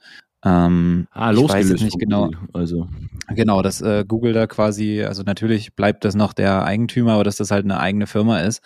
[0.47, 2.25] Ähm, Ah, ich weiß losgelöst nicht genau.
[2.25, 2.39] Google.
[2.53, 2.87] Also,
[3.29, 7.35] Genau, dass äh, Google da quasi, also natürlich bleibt das noch der Eigentümer, aber dass
[7.35, 8.61] das halt eine eigene Firma ist.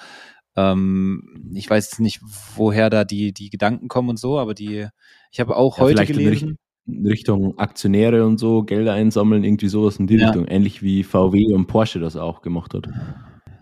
[0.55, 2.21] Ähm, ich weiß jetzt nicht,
[2.55, 4.87] woher da die, die Gedanken kommen und so, aber die,
[5.31, 6.57] ich habe auch Ja, heute gelesen.
[6.85, 10.27] in Richtung Aktionäre und so, Gelder einsammeln, irgendwie sowas in die Ja.
[10.27, 10.45] Richtung.
[10.47, 12.87] Ähnlich wie VW und Porsche das auch gemacht hat.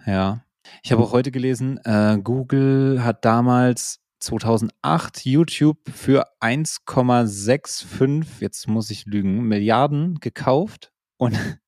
[0.06, 0.44] Ja,
[0.84, 8.90] ich habe auch heute gelesen, äh, Google hat damals 2008 YouTube für 1,65, jetzt muss
[8.90, 11.38] ich lügen, Milliarden gekauft und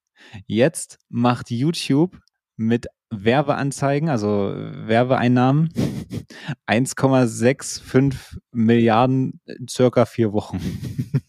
[0.48, 2.20] jetzt macht YouTube
[2.58, 5.70] mit Werbeanzeigen, also Werbeeinnahmen,
[6.68, 10.60] 1,65 Milliarden in circa vier Wochen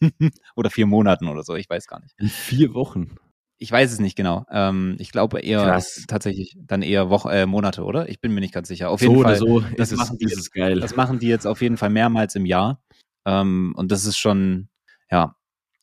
[0.57, 2.15] oder vier Monaten oder so, ich weiß gar nicht.
[2.19, 3.17] In vier Wochen.
[3.63, 4.45] Ich weiß es nicht genau.
[4.51, 6.05] Ähm, ich glaube eher Krass.
[6.09, 8.09] tatsächlich dann eher Wochen, äh, Monate, oder?
[8.09, 8.91] Ich bin mir nicht ganz sicher.
[8.91, 9.39] Auf so jeden oder Fall.
[9.39, 10.81] so das ist, machen die ist jetzt- es geil.
[10.81, 12.83] Das machen die jetzt auf jeden Fall mehrmals im Jahr.
[13.25, 14.69] Ähm, und das ist schon,
[15.13, 15.37] ja,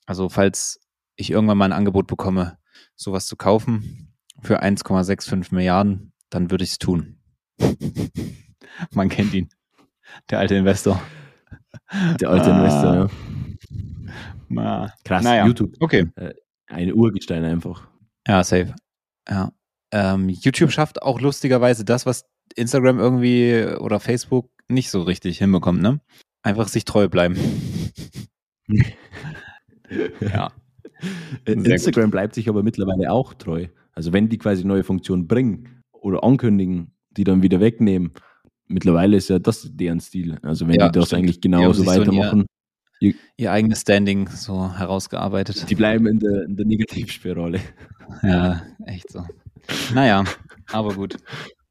[0.06, 0.82] also falls
[1.16, 2.58] ich irgendwann mal ein Angebot bekomme,
[2.98, 7.18] sowas zu kaufen für 1,65 Milliarden, dann würde ich es tun.
[8.94, 9.50] Man kennt ihn.
[10.30, 11.02] Der alte Investor.
[12.20, 12.58] Der alte Ah.
[12.60, 13.08] Investor, ja.
[14.50, 15.46] Na, Krass, Naja.
[15.46, 15.76] YouTube.
[15.80, 16.08] Okay.
[16.70, 17.88] Ein Urgestein einfach.
[18.28, 18.74] Ja, safe.
[19.30, 19.52] Ja.
[19.92, 25.82] Ähm, YouTube schafft auch lustigerweise das, was Instagram irgendwie oder Facebook nicht so richtig hinbekommt,
[25.82, 26.00] ne?
[26.44, 27.36] Einfach sich treu bleiben.
[30.22, 30.52] ja.
[31.46, 33.68] Äh, Sehr Instagram bleibt sich aber mittlerweile auch treu.
[33.94, 38.12] Also wenn die quasi neue Funktionen bringen oder ankündigen, die dann wieder wegnehmen,
[38.68, 40.38] mittlerweile ist ja das deren Stil.
[40.44, 41.24] Also wenn Ja, die das stimmt.
[41.24, 42.46] eigentlich genauso ihr- weitermachen,
[43.00, 45.70] Ihr eigenes Standing so herausgearbeitet.
[45.70, 47.62] die bleiben in der, in der Negativspirale.
[48.24, 49.24] Ja, echt so.
[49.94, 50.24] Naja,
[50.72, 51.18] aber gut.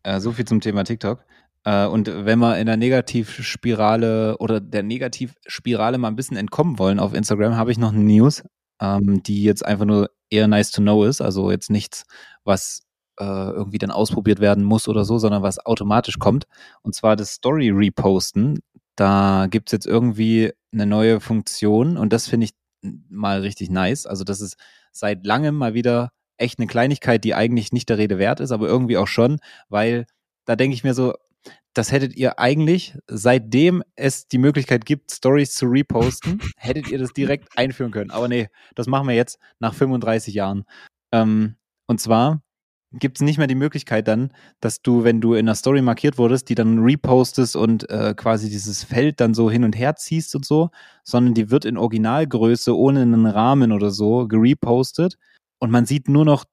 [0.02, 1.24] Äh, so viel zum Thema TikTok.
[1.64, 6.98] Äh, und wenn wir in der Negativspirale oder der Negativspirale mal ein bisschen entkommen wollen
[6.98, 8.42] auf Instagram, habe ich noch eine News,
[8.80, 11.20] ähm, die jetzt einfach nur eher nice to know ist.
[11.20, 12.04] Also jetzt nichts,
[12.44, 12.82] was
[13.18, 16.46] äh, irgendwie dann ausprobiert werden muss oder so, sondern was automatisch kommt.
[16.82, 18.60] Und zwar das Story Reposten.
[18.98, 24.06] Da gibt es jetzt irgendwie eine neue Funktion und das finde ich mal richtig nice.
[24.06, 24.56] Also das ist
[24.90, 28.66] seit langem mal wieder echt eine Kleinigkeit, die eigentlich nicht der Rede wert ist, aber
[28.66, 29.38] irgendwie auch schon,
[29.68, 30.04] weil
[30.46, 31.14] da denke ich mir so,
[31.74, 37.12] das hättet ihr eigentlich, seitdem es die Möglichkeit gibt, Stories zu reposten, hättet ihr das
[37.12, 38.10] direkt einführen können.
[38.10, 40.64] Aber nee, das machen wir jetzt nach 35 Jahren.
[41.12, 41.54] Ähm,
[41.86, 42.42] und zwar
[42.92, 46.16] gibt es nicht mehr die Möglichkeit dann, dass du, wenn du in einer Story markiert
[46.18, 50.34] wurdest, die dann repostest und äh, quasi dieses Feld dann so hin und her ziehst
[50.34, 50.70] und so,
[51.04, 55.18] sondern die wird in Originalgröße ohne einen Rahmen oder so gerepostet
[55.58, 56.44] und man sieht nur noch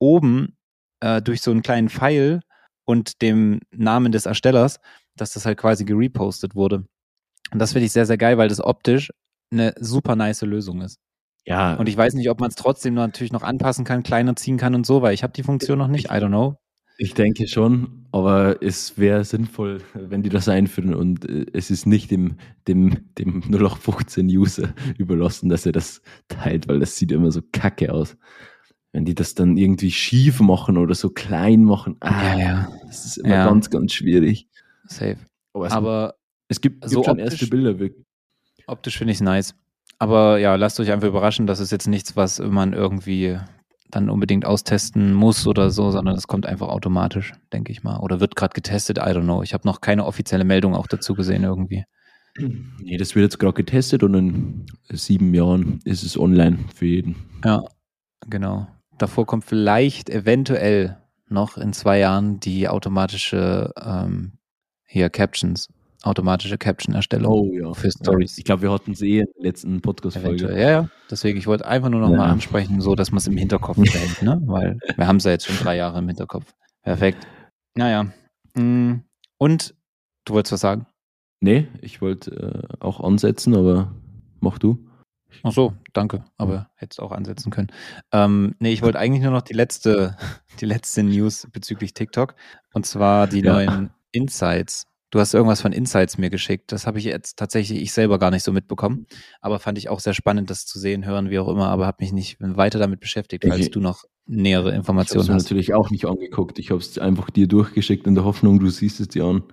[0.00, 0.56] oben
[1.00, 2.40] äh, durch so einen kleinen Pfeil
[2.84, 4.80] und dem Namen des Erstellers,
[5.16, 6.84] dass das halt quasi gerepostet wurde.
[7.52, 9.10] Und das finde ich sehr, sehr geil, weil das optisch
[9.52, 10.98] eine super nice Lösung ist.
[11.46, 14.56] Ja, Und ich weiß nicht, ob man es trotzdem natürlich noch anpassen kann, kleiner ziehen
[14.56, 16.06] kann und so, weil ich habe die Funktion noch nicht.
[16.06, 16.56] I don't know.
[16.96, 21.86] Ich denke schon, aber es wäre sinnvoll, wenn die das einführen und äh, es ist
[21.86, 22.36] nicht dem,
[22.68, 28.16] dem, dem 0815-User überlassen, dass er das teilt, weil das sieht immer so kacke aus.
[28.92, 32.68] Wenn die das dann irgendwie schief machen oder so klein machen, ah, ja.
[32.86, 33.44] das ist immer Ja.
[33.46, 34.48] ganz, ganz schwierig.
[34.86, 35.16] Safe.
[35.52, 36.14] Aber es, Aber
[36.48, 37.78] es gibt, so gibt schon optisch- erste Bilder.
[37.80, 38.06] wirklich.
[38.68, 39.54] optisch finde ich es nice.
[39.98, 41.46] Aber ja, lasst euch einfach überraschen.
[41.46, 43.38] Das ist jetzt nichts, was man irgendwie
[43.90, 47.98] dann unbedingt austesten muss oder so, sondern es kommt einfach automatisch, denke ich mal.
[47.98, 49.42] Oder wird gerade getestet, I don't know.
[49.42, 51.84] Ich habe noch keine offizielle Meldung auch dazu gesehen irgendwie.
[52.82, 57.14] Nee, das wird jetzt gerade getestet und in sieben Jahren ist es online für jeden.
[57.44, 57.62] Ja,
[58.28, 58.66] genau.
[58.98, 64.32] Davor kommt vielleicht eventuell noch in zwei Jahren die automatische ähm,
[64.84, 65.68] hier Captions,
[66.04, 67.72] automatische Caption-Erstellung ja.
[67.74, 68.38] für Stories.
[68.38, 70.52] Ich glaube, wir hatten es eh in der letzten Podcast-Folge.
[70.58, 70.88] Ja, ja.
[71.10, 72.16] Deswegen, ich wollte einfach nur noch Ja.
[72.18, 74.40] mal ansprechen, so dass man es im Hinterkopf behält, ne?
[74.46, 76.52] Weil wir haben es ja jetzt schon drei Jahre im Hinterkopf.
[76.82, 77.26] Perfekt.
[77.74, 78.06] Naja.
[78.54, 78.94] mm,
[79.38, 79.74] Und
[80.24, 80.86] du wolltest was sagen?
[81.40, 83.94] Nee, ich wollte äh, auch ansetzen, aber
[84.40, 84.86] mach du.
[85.42, 86.24] Ach so, danke.
[86.38, 87.68] Aber hättest auch ansetzen können.
[88.12, 90.16] Ähm, nee, ich wollte eigentlich nur noch die letzte,
[90.60, 92.34] die letzte News bezüglich TikTok.
[92.72, 93.54] Und zwar die Ja.
[93.54, 94.86] neuen Insights.
[95.14, 96.72] Du hast irgendwas von Insights mir geschickt.
[96.72, 99.06] Das habe ich jetzt tatsächlich ich selber gar nicht so mitbekommen.
[99.40, 101.68] Aber fand ich auch sehr spannend, das zu sehen, hören, wie auch immer.
[101.68, 105.20] Aber habe mich nicht weiter damit beschäftigt, falls Ich- du noch nähere Ich habe Informationen
[105.22, 105.44] es mir hast.
[105.44, 106.58] natürlich auch nicht angeguckt.
[106.58, 109.44] Ich habe es einfach dir durchgeschickt in der Hoffnung, du siehst es dir an.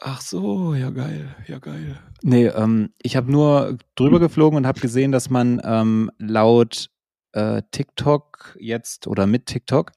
[0.00, 1.98] Ach so, ja geil, ja geil.
[2.22, 6.90] Nee, ähm, ich habe nur drüber geflogen und habe gesehen, dass man ähm, laut
[7.32, 9.90] äh, TikTok jetzt oder mit TikTok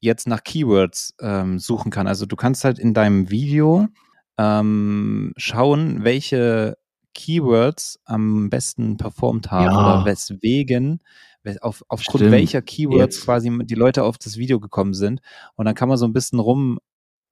[0.00, 2.08] jetzt nach Keywords ähm, suchen kann.
[2.08, 3.86] Also du kannst halt in deinem Video
[4.38, 6.76] ähm, schauen, welche
[7.14, 9.78] Keywords am besten performt haben Ja.
[9.96, 11.00] oder weswegen,
[11.44, 12.32] wes- auf, aufgrund Stimmt.
[12.32, 13.24] welcher Keywords Jetzt.
[13.24, 15.20] quasi die Leute auf das Video gekommen sind.
[15.54, 16.78] Und dann kann man so ein bisschen rum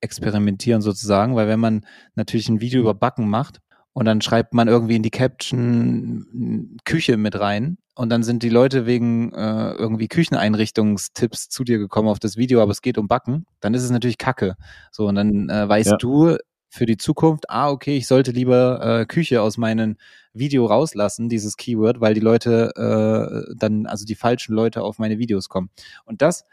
[0.00, 1.84] experimentieren sozusagen, weil wenn man
[2.14, 3.61] natürlich ein Video über Backen macht
[3.92, 8.42] und dann schreibt man irgendwie in die Caption mm, Küche mit rein und dann sind
[8.42, 12.98] die Leute wegen äh, irgendwie Kücheneinrichtungstipps zu dir gekommen auf das Video, aber es geht
[12.98, 14.55] um Backen, dann ist es natürlich Kacke.
[14.90, 15.96] So, und dann äh, weißt Ja.
[15.98, 16.36] du
[16.72, 19.96] für die Zukunft, ah, okay, ich sollte lieber äh, Küche aus meinem
[20.32, 25.18] Video rauslassen, dieses Keyword, weil die Leute äh, dann, also die falschen Leute auf meine
[25.18, 25.68] Videos kommen.
[26.06, 26.46] Und das,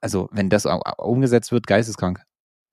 [0.00, 0.66] also wenn das
[0.96, 2.24] umgesetzt wird, geisteskrank.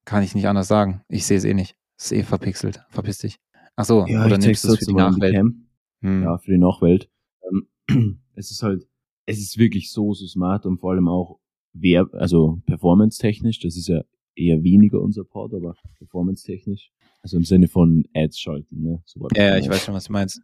[0.06, 1.02] Kann ich nicht anders sagen.
[1.10, 1.76] Ich sehe es eh nicht.
[1.98, 2.86] Ist eh verpixelt.
[2.90, 3.38] Verpiss dich.
[3.76, 5.36] Ach so, oder nimmst du es für die Nachwelt?
[5.36, 5.68] Cam.
[6.02, 6.24] Hm.
[6.24, 7.10] Ja, für die Nachwelt.
[7.52, 8.88] Ähm, es ist halt,
[9.26, 11.40] es ist wirklich so, so smart und vor allem auch
[11.74, 14.04] Werb, also performance-technisch, das ist ja
[14.36, 16.92] eher weniger unser Part, aber performance-technisch.
[17.22, 19.02] Also im Sinne von Ads schalten, ne?
[19.06, 19.66] So Ja, ja, gemeint.
[19.66, 20.42] ich weiß schon, was du meinst.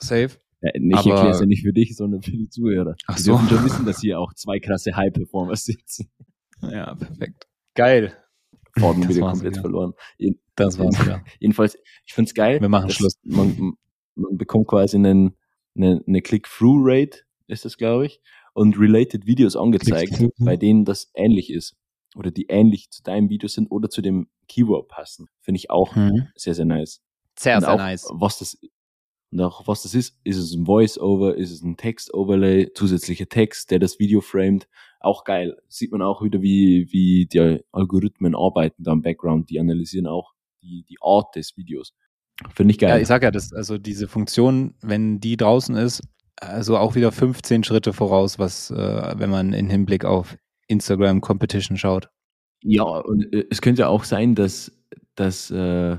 [0.00, 0.30] Safe.
[0.62, 2.94] Ja, ich aber- erkläre es ja nicht für dich, sondern für die Zuhörer.
[3.06, 3.32] Ach Die so.
[3.32, 6.08] dürfen schon wissen, dass hier auch zwei krasse High-Performer sitzen.
[6.62, 7.46] Ja, perfekt.
[7.74, 8.14] Geil.
[8.78, 9.92] Faden Das wieder war's komplett verloren.
[10.16, 11.22] Jeden- Das war's wieder.
[11.40, 11.76] Jedenfalls,
[12.06, 12.60] ich find's geil.
[12.60, 13.18] Wir machen Schluss.
[13.24, 13.74] Man,
[14.14, 15.34] man bekommt quasi einen,
[15.76, 17.18] eine, eine Click-Through-Rate,
[17.48, 18.20] ist das, glaube ich,
[18.54, 21.76] und related Videos angezeigt, bei denen das ähnlich ist.
[22.14, 25.28] Oder die ähnlich zu deinem Video sind oder zu dem Keyword passen.
[25.40, 26.28] Finde ich auch Mhm.
[26.36, 27.02] sehr, sehr nice.
[27.38, 28.06] Sehr, und sehr auch, nice.
[28.12, 28.56] Was das,
[29.32, 33.70] und auch was das ist, ist es ein Voice-Over, ist es ein Text-Overlay, zusätzlicher Text,
[33.72, 34.68] der das Video framed.
[35.00, 35.56] Auch geil.
[35.68, 39.50] Sieht man auch wieder, wie, wie die Algorithmen arbeiten da im Background.
[39.50, 41.94] Die analysieren auch die, die Art des Videos.
[42.54, 43.02] Finde ich Ja, geil.
[43.02, 46.02] ich sag ja, das, also diese Funktion, wenn die draußen ist,
[46.36, 50.36] also auch wieder 15 Schritte voraus, was, äh, wenn man in Hinblick auf
[50.68, 52.10] Instagram Competition schaut.
[52.62, 54.72] Ja, und äh, es könnte ja auch sein, dass,
[55.14, 55.96] dass äh,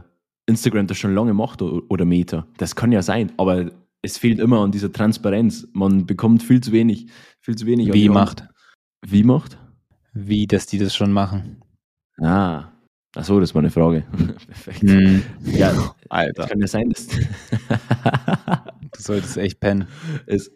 [0.48, 2.48] Instagram das schon lange macht oder Meta.
[2.58, 5.68] Das kann ja sein, aber es fehlt immer an dieser Transparenz.
[5.74, 7.08] Man bekommt viel zu wenig,
[7.42, 7.92] viel zu wenig.
[7.94, 8.14] Wie Hand.
[8.14, 8.48] macht?
[9.06, 9.58] Wie macht?
[10.14, 11.62] Wie, dass die das schon machen.
[12.22, 12.72] Ah,
[13.16, 14.06] ach so, das war eine Frage.
[14.48, 14.82] Perfekt.
[14.82, 15.24] Hm.
[15.44, 17.18] Ja, Alter, kann ja sein, dass du
[18.98, 19.88] solltest echt pennen.
[20.26, 20.52] es,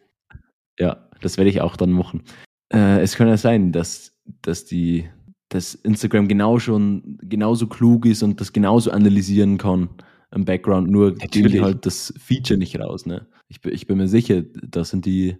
[0.79, 2.23] ja, das werde ich auch dann machen.
[2.71, 5.05] Äh, es kann ja sein, dass, dass die,
[5.49, 9.89] dass Instagram genau schon genauso klug ist und das genauso analysieren kann
[10.31, 13.05] im Background, nur geben die halt das Feature nicht raus.
[13.07, 13.25] Ne?
[13.47, 15.37] Ich, bin- ich bin mir sicher, das sind die,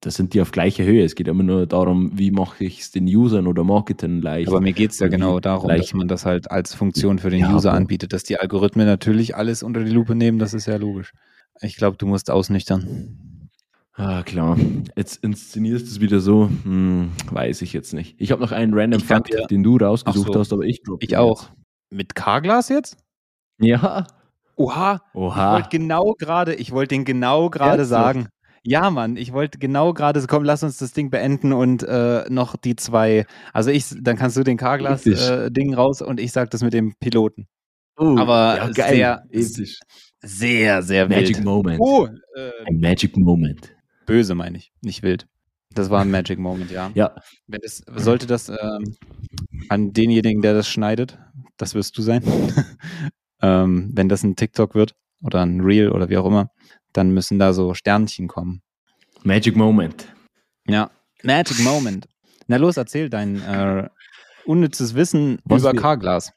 [0.00, 1.02] das sind die auf gleicher Höhe.
[1.04, 4.46] Es geht immer nur darum, wie mache ich es den Usern oder Marketern leicht.
[4.46, 7.18] Aber mir geht's ja Und wie genau darum, leicht- dass man das halt als Funktion
[7.18, 10.54] für den Ja, User anbietet, dass die Algorithmen natürlich alles unter die Lupe nehmen, das
[10.54, 11.12] ist ja logisch.
[11.60, 13.16] Ich glaube, du musst ausnüchtern.
[14.00, 14.56] Ah, klar.
[14.96, 16.48] Jetzt inszenierst du es wieder so.
[16.62, 18.14] Hm, weiß ich jetzt nicht.
[18.18, 20.38] Ich habe noch einen random Ich Fakt, dir- den du rausgesucht so.
[20.38, 21.50] hast, aber ich droppe Ich auch.
[21.90, 22.96] Mit K-Glas jetzt?
[23.60, 24.06] Ja.
[24.54, 25.54] Oha, Ich Oha.
[25.54, 28.28] wollte genau gerade, ich wollte den genau gerade sagen.
[28.62, 32.56] Ja, Mann, ich wollte genau gerade, komm, lass uns das Ding beenden und äh, noch
[32.56, 33.24] die zwei.
[33.52, 34.56] Also ich, dann kannst du den.
[34.58, 37.46] K-Glas-Ding raus und ich sag das mit dem Piloten.
[37.98, 39.76] Oh, aber ja, sehr- geil.
[40.20, 41.44] Sehr, sehr Magic wild.
[41.44, 41.80] Moment.
[41.80, 43.72] Oh, äh, Ein Magic Moment.
[44.08, 45.28] Böse meine ich, nicht wild.
[45.74, 46.90] Das war ein Magic Moment, ja.
[46.94, 47.14] Ja,
[47.46, 48.96] Wenn das, sollte das ähm,
[49.68, 51.18] an denjenigen, der das schneidet,
[51.58, 52.22] das wirst du sein,
[53.42, 56.50] ähm, wenn das ein TikTok wird oder ein Reel oder wie auch immer,
[56.94, 58.62] dann müssen da so Sternchen kommen.
[59.24, 60.06] Magic Moment.
[60.66, 60.90] Ja,
[61.22, 62.08] Magic Moment.
[62.46, 63.90] Na los, erzähl dein äh,
[64.46, 66.32] unnützes Wissen Was über K-Glas.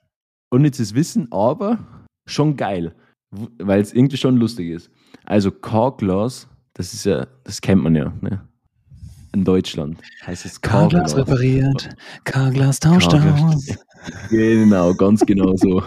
[0.49, 1.80] Unnützes Wissen, aber
[2.26, 2.93] schon geil.
[3.30, 4.91] Weil es irgendwie schon lustig ist.
[5.24, 8.47] Also Carglass, das ist ja, das kennt man ja, ne?
[9.34, 11.15] In Deutschland heißt es Carglass.
[11.15, 11.89] repariert,
[12.26, 13.78] K-Glas tauscht Carglass.
[14.32, 15.84] Genau, ganz genau so.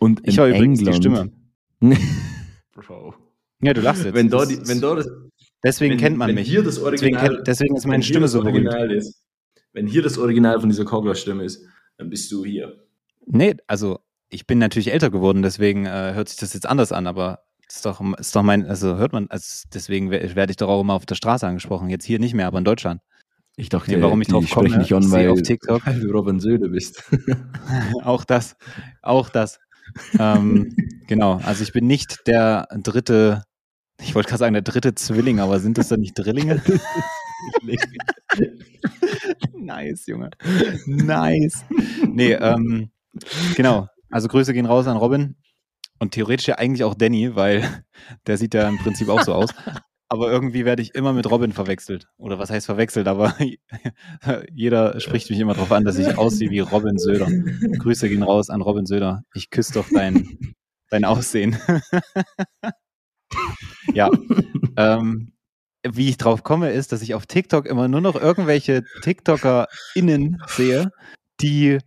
[0.00, 1.32] Und in Ich höre übrigens die England,
[1.80, 1.96] Stimme.
[2.74, 3.14] Bro.
[3.62, 4.14] Ja, du lachst jetzt.
[4.14, 5.08] Wenn da, Das die, wenn da das,
[5.62, 6.48] deswegen wenn, kennt man wenn mich.
[6.48, 8.66] Hier das Deswegen, Original, kennt, deswegen ist wenn meine hier Stimme das so berühmt.
[8.66, 9.22] Original ist,
[9.72, 11.64] wenn hier das Original von dieser Carglass-Stimme ist,
[11.96, 12.84] dann bist du hier.
[13.26, 17.06] Nee, also ich bin natürlich älter geworden, deswegen äh, hört sich das jetzt anders an,
[17.06, 20.68] aber ist doch, ist doch mein, also hört man, also deswegen wer- werde ich doch
[20.68, 21.88] auch immer auf der Straße angesprochen.
[21.90, 23.00] Jetzt hier nicht mehr, aber in Deutschland.
[23.56, 25.86] Ich dachte, Nee, warum ich drauf komme, an, ich sehe weil, auf TikTok.
[25.86, 27.02] weil du Robin Söder bist.
[28.02, 28.54] auch das,
[29.02, 29.58] auch das.
[30.18, 33.44] ähm, genau, also ich bin nicht der dritte,
[34.00, 36.60] ich wollte gerade sagen, der dritte Zwilling, aber sind das dann nicht Drillinge?
[39.54, 40.30] nice, Junge.
[40.86, 41.64] Nice.
[42.06, 42.90] Nee, ähm,
[43.56, 43.88] genau.
[44.10, 45.36] Also Grüße gehen raus an Robin
[45.98, 47.62] und theoretisch ja eigentlich auch Danny, weil
[48.26, 49.50] der sieht ja im Prinzip auch so aus.
[50.08, 52.06] Aber irgendwie werde ich immer mit Robin verwechselt.
[52.16, 53.08] Oder was heißt verwechselt?
[53.08, 53.34] Aber
[54.52, 57.26] jeder spricht mich immer darauf an, dass ich aussehe wie Robin Söder.
[57.78, 59.24] Grüße gehen raus an Robin Söder.
[59.34, 60.54] Ich küsse doch dein,
[60.90, 61.56] dein Aussehen.
[63.94, 64.08] ja.
[64.76, 65.32] ähm,
[65.84, 70.92] wie ich drauf komme, ist, dass ich auf TikTok immer nur noch irgendwelche TikTokerInnen sehe,
[71.40, 71.78] die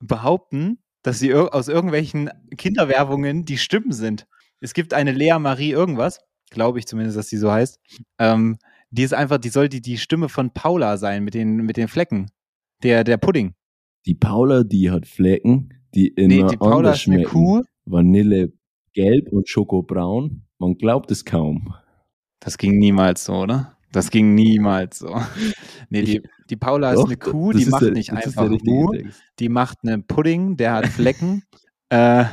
[0.00, 0.78] behaupten,
[1.08, 2.28] dass sie aus irgendwelchen
[2.58, 4.26] Kinderwerbungen die Stimmen sind.
[4.60, 7.80] Es gibt eine Lea Marie irgendwas, glaube ich zumindest, dass die so heißt.
[8.18, 8.58] Ähm,
[8.90, 11.88] die ist einfach, die soll die, die Stimme von Paula sein mit den, mit den
[11.88, 12.30] Flecken.
[12.82, 13.54] Der, der Pudding.
[14.04, 17.22] Die Paula, die hat Flecken, die immer Nee, die Paula ist eine.
[17.22, 17.62] Kuh.
[17.86, 18.52] Vanille
[18.92, 20.42] gelb und Schokobraun.
[20.58, 21.72] Man glaubt es kaum.
[22.38, 23.77] Das ging niemals so, oder?
[23.92, 25.20] Das ging niemals so.
[25.90, 28.92] Nee, die, die Paula ist Doch, eine Kuh, die macht der- nicht einfach Mu,
[29.38, 31.42] die macht einen Pudding, der hat Flecken.
[31.88, 32.26] äh, äh,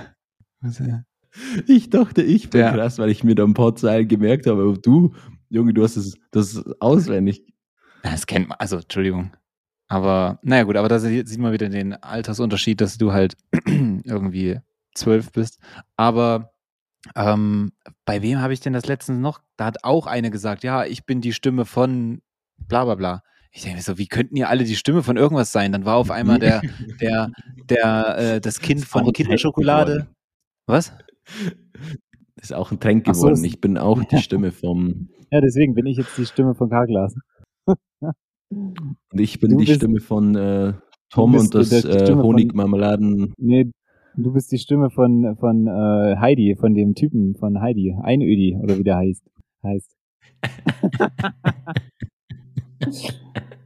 [1.67, 4.61] Ich dachte, ich bin Der- krass, weil ich mir da ein paar Zeilen gemerkt habe,
[4.61, 5.13] aber du,
[5.49, 7.45] Junge, du hast es das auswendig.
[8.03, 9.31] das kennt man, also Entschuldigung.
[9.87, 13.35] Aber naja gut, aber da sie- sieht man wieder den Altersunterschied, dass du halt
[13.65, 14.59] irgendwie
[14.95, 15.59] zwölf bist.
[15.95, 16.51] Aber
[17.15, 17.71] ähm,
[18.05, 19.41] bei wem habe ich denn das letztens noch?
[19.57, 22.21] Da hat auch eine gesagt, ja, ich bin die Stimme von
[22.57, 23.21] bla bla bla.
[23.51, 25.71] Ich denke mir so, wie könnten ihr alle die Stimme von irgendwas sein?
[25.71, 26.61] Dann war auf einmal der,
[27.01, 27.31] der,
[27.69, 30.07] der, äh, das Kind auch von Kinderschokolade.
[30.67, 30.93] Was?
[32.35, 33.33] Das ist auch ein Trend so, geworden.
[33.33, 36.69] es- ich bin auch die Stimme vom, Ja, deswegen bin ich jetzt die Stimme von
[36.69, 37.15] Karglas.
[38.49, 40.73] und ich bin Du die Stimme von äh,
[41.09, 43.33] Tom und das äh, Honigmarmeladen.
[43.37, 43.71] Nee,
[44.17, 47.95] du bist die Stimme von, von äh, Heidi, von dem Typen von Heidi.
[48.01, 49.23] Einödi, oder wie der heißt.
[49.63, 49.95] heißt.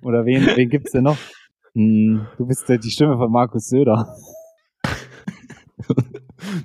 [0.02, 1.18] oder wen, wen gibt's denn noch?
[1.74, 4.16] Hm, du bist äh, die Stimme von Markus Söder.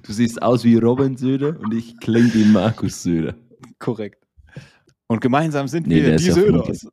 [0.07, 3.35] Du siehst aus wie Robin Söder und ich klinge wie Markus Söder.
[3.79, 4.23] Korrekt.
[5.09, 6.89] Und gemeinsam sind Nee, wir die ja Söders.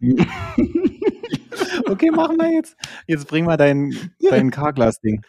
[1.88, 2.76] okay, machen wir jetzt.
[3.06, 3.94] Jetzt bring mal dein,
[4.30, 5.22] dein Karglas-Ding.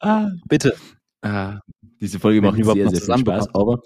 [0.00, 0.74] Ah, Bitte.
[1.22, 1.60] ah,
[2.00, 3.80] diese Folge macht überhaupt sehr, noch sehr viel Spaß, aber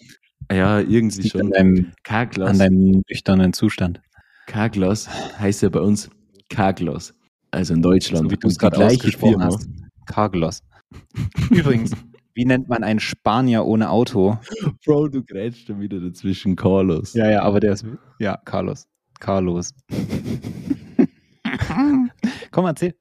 [0.51, 1.51] ja, irgendwie Liegt an schon.
[1.51, 2.51] deinem, Karglas.
[2.51, 4.01] an deinem nüchternen Zustand.
[4.47, 5.09] Karglas
[5.39, 6.11] heißt ja bei uns
[6.49, 7.15] Karglas.
[7.51, 8.25] Also in Deutschland.
[8.25, 9.47] So wie du es gerade ausgesprochen Firma.
[9.47, 9.69] hast.
[10.07, 10.63] Carglass.
[11.51, 11.93] Übrigens,
[12.35, 14.39] wie nennt man einen Spanier ohne Auto?
[14.85, 17.15] Bro, du grätschst schon wieder dazwischen, Carlos.
[17.15, 17.85] Ja, ja, aber der ist.
[18.19, 18.87] Ja, Carlos.
[19.21, 19.75] Carlos.
[22.53, 22.95] Komm, erzähl.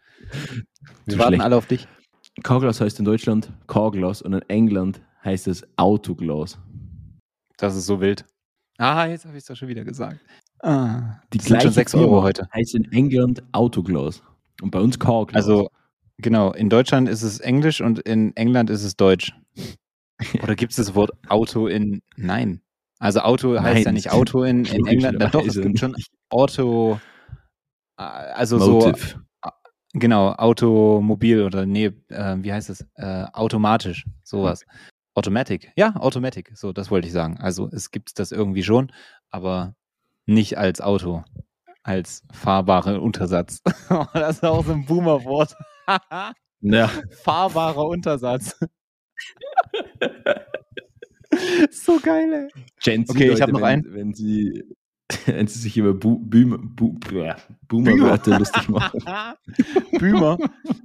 [1.06, 1.43] Wir warten schlecht.
[1.43, 1.88] alle auf dich.
[2.43, 6.58] Carglass heißt in Deutschland Carglass und in England heißt es Autoglas.
[7.58, 8.26] Das ist so wild.
[8.78, 10.20] Ah, jetzt habe ich es doch schon wieder gesagt.
[10.64, 12.47] Ah, Die schon 6 Euro Firma heute.
[12.54, 14.24] heißt in England Autoglas.
[14.62, 15.43] Und bei uns Carglass.
[15.45, 15.70] Also,
[16.18, 19.34] genau, in Deutschland ist es Englisch und in England ist es Deutsch.
[20.43, 22.02] Oder gibt es das Wort Auto in.
[22.16, 22.62] Nein.
[22.99, 25.18] Also Auto heißt Nein, ja nicht Auto in, in England.
[25.20, 25.95] Na doch, es gibt schon.
[26.30, 26.99] Auto.
[27.97, 28.93] äh, Also so.
[29.93, 32.85] Genau, Automobil oder nee, äh, wie heißt es?
[32.95, 34.65] Äh, automatisch, sowas.
[35.13, 35.73] Automatic.
[35.75, 36.51] Ja, Automatic.
[36.55, 37.37] So, das wollte ich sagen.
[37.39, 38.91] Also es gibt das irgendwie schon,
[39.29, 39.75] aber
[40.25, 41.23] nicht als Auto,
[41.83, 43.61] als fahrbare Untersatz.
[44.13, 45.53] das ist auch so ein Boomer-Wort.
[46.61, 46.89] Ja.
[47.23, 48.57] Fahrbarer Untersatz.
[51.71, 52.47] so geil, ey.
[52.81, 53.93] Gen Okay, ich Leute, hab noch einen.
[53.93, 54.63] Wenn sie,
[55.26, 56.97] wenn sie sich über Bu Boomer, Bu
[57.68, 58.99] Boomer-Wörter lustig machen.
[59.99, 60.38] Boomer.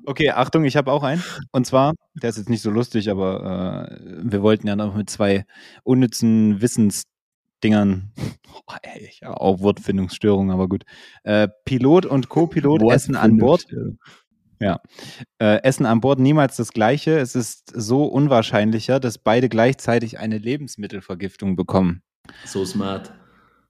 [0.04, 1.22] Okay, Achtung, ich habe auch einen.
[1.52, 5.10] Und zwar, der ist jetzt nicht so lustig, aber äh, wir wollten ja noch mit
[5.10, 5.44] zwei
[5.82, 8.12] unnützen Wissensdingern,
[8.66, 10.84] oh, ey, ich habe auch Wortfindungsstörungen, aber gut.
[11.24, 13.66] Äh, Pilot und Co-Pilot essen an Bord.
[14.58, 14.76] Äh,
[15.38, 17.18] essen an Bord niemals das Gleiche.
[17.18, 22.02] Es ist so unwahrscheinlicher, dass beide gleichzeitig eine Lebensmittelvergiftung bekommen.
[22.44, 23.12] So smart.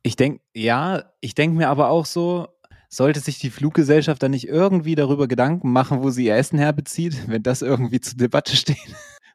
[0.06, 2.46] Ich denke, ja, ich denke mir aber auch so,
[2.88, 7.16] sollte sich die Fluggesellschaft dann nicht irgendwie darüber Gedanken machen, wo sie ihr Essen herbezieht,
[7.28, 8.76] wenn das irgendwie zur Debatte steht?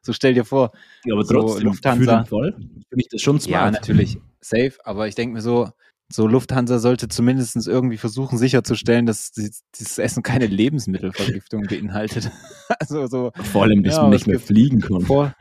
[0.04, 0.72] So stell dir vor,
[1.04, 2.00] Ja, aber So, trotzdem, Lufthansa.
[2.02, 3.66] für den Fall finde ich das schon smart.
[3.66, 5.68] ja, natürlich, safe, aber ich denke mir so,
[6.12, 12.30] so Lufthansa sollte zumindest irgendwie versuchen sicherzustellen, dass die- dieses Essen keine Lebensmittelvergiftung beinhaltet.
[12.80, 15.02] Also so Vor allem, dass Ja, man nicht mehr fliegen kann.
[15.02, 15.34] Vor,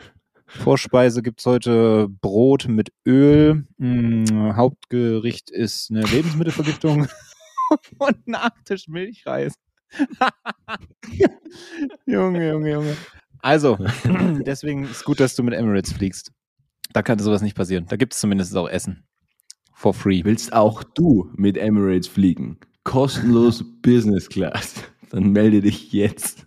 [0.60, 3.66] Vorspeise gibt's heute Brot mit Öl.
[3.78, 7.08] Mm, Hauptgericht ist eine Lebensmittelvergiftung.
[7.99, 9.54] Und Nachtisch Milchreis.
[12.06, 12.97] Junge, Junge, Junge.
[13.39, 13.78] Also,
[14.45, 16.32] deswegen ist gut, dass du mit Emirates fliegst.
[16.93, 17.86] Da kann sowas nicht passieren.
[17.88, 19.06] Da gibt es zumindest auch Essen.
[19.74, 20.24] For free.
[20.24, 22.60] Willst auch du mit Emirates fliegen?
[22.84, 24.76] Kostenlos Business Class.
[25.10, 26.45] Dann melde dich jetzt.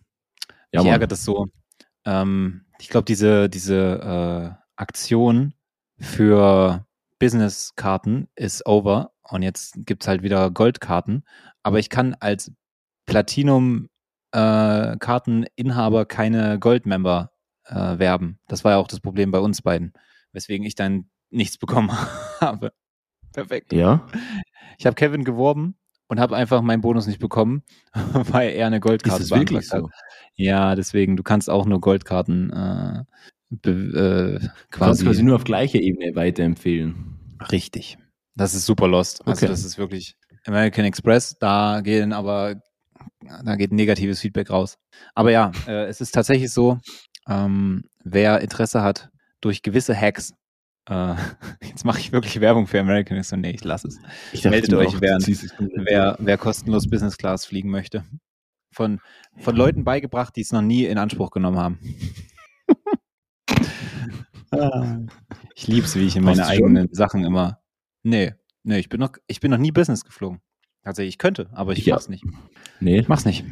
[0.72, 0.92] Ja, Mich Mann.
[0.92, 1.46] ärgert das so.
[2.04, 5.54] Ähm, ich glaube, diese, diese äh, Aktion
[5.98, 6.84] für
[7.18, 11.24] Business-Karten ist over und jetzt gibt's halt wieder Goldkarten.
[11.62, 12.52] Aber ich kann als
[13.06, 17.30] Platinum-Karteninhaber keine Gold-Member
[17.66, 18.40] äh, werben.
[18.48, 19.92] Das war ja auch das Problem bei uns beiden,
[20.32, 21.92] weswegen ich dann nichts bekommen
[22.40, 22.72] habe.
[23.32, 23.72] Perfekt.
[23.72, 24.06] Ja?
[24.78, 25.76] Ich habe Kevin geworben
[26.14, 27.62] und habe einfach meinen Bonus nicht bekommen,
[28.12, 29.90] weil er eine Goldkarte Ist es wirklich beantragt hat.
[29.90, 30.32] so?
[30.36, 33.04] Ja, deswegen, du kannst auch nur Goldkarten äh,
[33.50, 35.04] be, äh, Quasi.
[35.04, 35.22] quasi.
[35.24, 37.18] nur auf gleicher Ebene weiterempfehlen.
[37.50, 37.98] Richtig.
[38.36, 39.26] Das ist super lost.
[39.26, 39.48] Also Okay.
[39.50, 40.14] das ist wirklich
[40.46, 42.56] American Express, da gehen aber
[43.44, 44.76] da geht negatives Feedback raus.
[45.14, 46.78] Aber ja, äh, es ist tatsächlich so,
[47.28, 49.08] ähm, wer Interesse hat,
[49.40, 50.32] durch gewisse Hacks,
[50.88, 51.14] äh,
[51.62, 53.98] jetzt mache ich wirklich Werbung für American Express, nee, ich lasse es.
[54.32, 58.04] Ich Meldet mir euch, es komplett Wer, wer kostenlos Business Class fliegen möchte.
[58.72, 59.00] Von,
[59.38, 61.78] von Leuten beigebracht, die es noch nie in Anspruch genommen haben.
[64.50, 64.98] Ah.
[65.54, 66.52] ich lieb's, wie ich in meine du schon?
[66.52, 67.60] eigenen Sachen immer.
[68.02, 70.40] Nee, nee, ich bin noch, ich bin noch nie Business geflogen.
[70.82, 71.94] Tatsächlich, ich könnte, aber ich Ja.
[71.94, 72.24] mach's nicht.
[72.80, 73.44] Nee, Ich mach's nicht.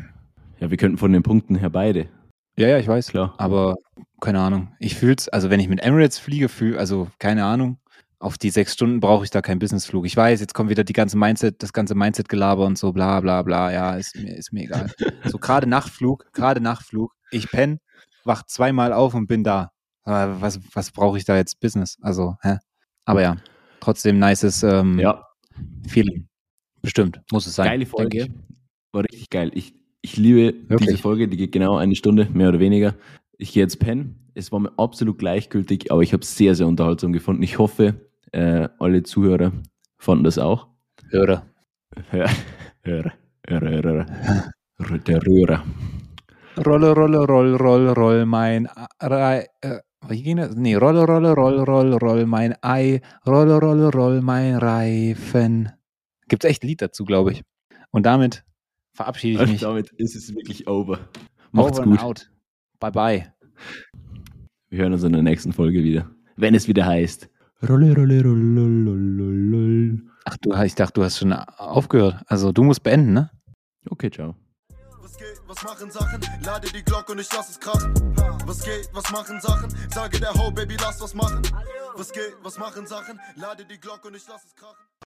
[0.61, 2.09] ja, wir könnten von den Punkten her beide.
[2.57, 3.09] Ja, ja, ich weiß.
[3.09, 3.35] Klar.
[3.39, 3.77] Aber
[4.21, 4.75] keine Ahnung.
[4.79, 7.79] Ich fühl's, also wenn ich mit Emirates fliege, fühl, also keine Ahnung.
[8.19, 10.07] Auf die sechs Stunden brauche ich da keinen Businessflug.
[10.07, 13.43] Ich weiß, jetzt kommt wieder die ganze Mindset, das ganze Mindset-Gelaber und so, bla bla
[13.43, 13.73] bla.
[13.73, 14.93] Ja, ist mir, ist mir egal.
[15.25, 17.13] So gerade Nachtflug, gerade Nachtflug.
[17.33, 17.79] Ich penne,
[18.25, 19.73] wach zweimal auf und bin da.
[20.05, 21.99] Aber was, was brauche ich da jetzt Business?
[22.01, 22.59] Also, hä?
[23.05, 23.37] Aber ja,
[23.81, 25.27] trotzdem nices ähm, Ja,
[25.89, 26.29] Feeling.
[26.81, 27.67] Bestimmt, muss es sein.
[27.67, 28.29] geile Folge.
[28.93, 29.51] War richtig geil.
[29.55, 30.91] Ich, ich liebe Wirklich?
[30.91, 32.95] diese Folge, die geht genau eine Stunde, mehr oder weniger.
[33.39, 34.31] Ich gehe jetzt pennen.
[34.35, 37.43] Es war mir absolut gleichgültig, aber ich habe es sehr, sehr unterhaltsam gefunden.
[37.43, 37.95] Ich hoffe,
[38.33, 39.53] äh, alle Zuhörer
[39.99, 40.69] fanden das auch.
[41.11, 41.47] Höre.
[42.11, 42.29] Hör,
[42.83, 43.13] Hörer,
[43.47, 44.07] Hörer, Hörer,
[44.79, 44.99] Hörer.
[45.07, 45.65] Der Röhrer.
[46.67, 49.47] Rolle, Rolle, Roll, Roll, Roll, mein Ei.
[49.61, 49.79] Äh,
[50.09, 50.57] wie ging das?
[50.57, 53.01] Nee, Rolle, Rolle, Roll, Roll, Roll, mein Ei.
[53.27, 55.71] Rolle, Rolle, Roll, mein Reifen.
[56.29, 57.43] Gibt's echt ein Lied dazu, glaube ich.
[57.91, 58.45] Und damit
[59.03, 59.61] verabschiede ich Und mich.
[59.61, 60.99] damit ist es wirklich over.
[61.51, 62.01] Macht's Over and gut.
[62.01, 62.31] out.
[62.79, 63.35] Bye, bye.
[64.71, 66.09] Wir hören uns in der nächsten Folge wieder.
[66.37, 67.29] Wenn es wieder heißt.
[67.69, 69.23] Rolle, Rolle, Rolle, Rolle,
[69.53, 70.01] Rolle.
[70.25, 72.23] Ach du, ich dachte, du hast schon aufgehört.
[72.27, 73.31] Also du musst beenden, ne?
[73.91, 74.35] Okay, ciao.
[75.01, 76.21] Was geht, was machen Sachen?
[76.45, 77.93] Lade die Glocke und ich lass es krachen.
[78.47, 79.69] Was geht, was machen Sachen?
[79.91, 81.43] Sage der Ho, Baby, lass was machen.
[81.97, 83.19] Was geht, was machen Sachen?
[83.37, 84.77] Lade die Glocke und ich lass es krachen.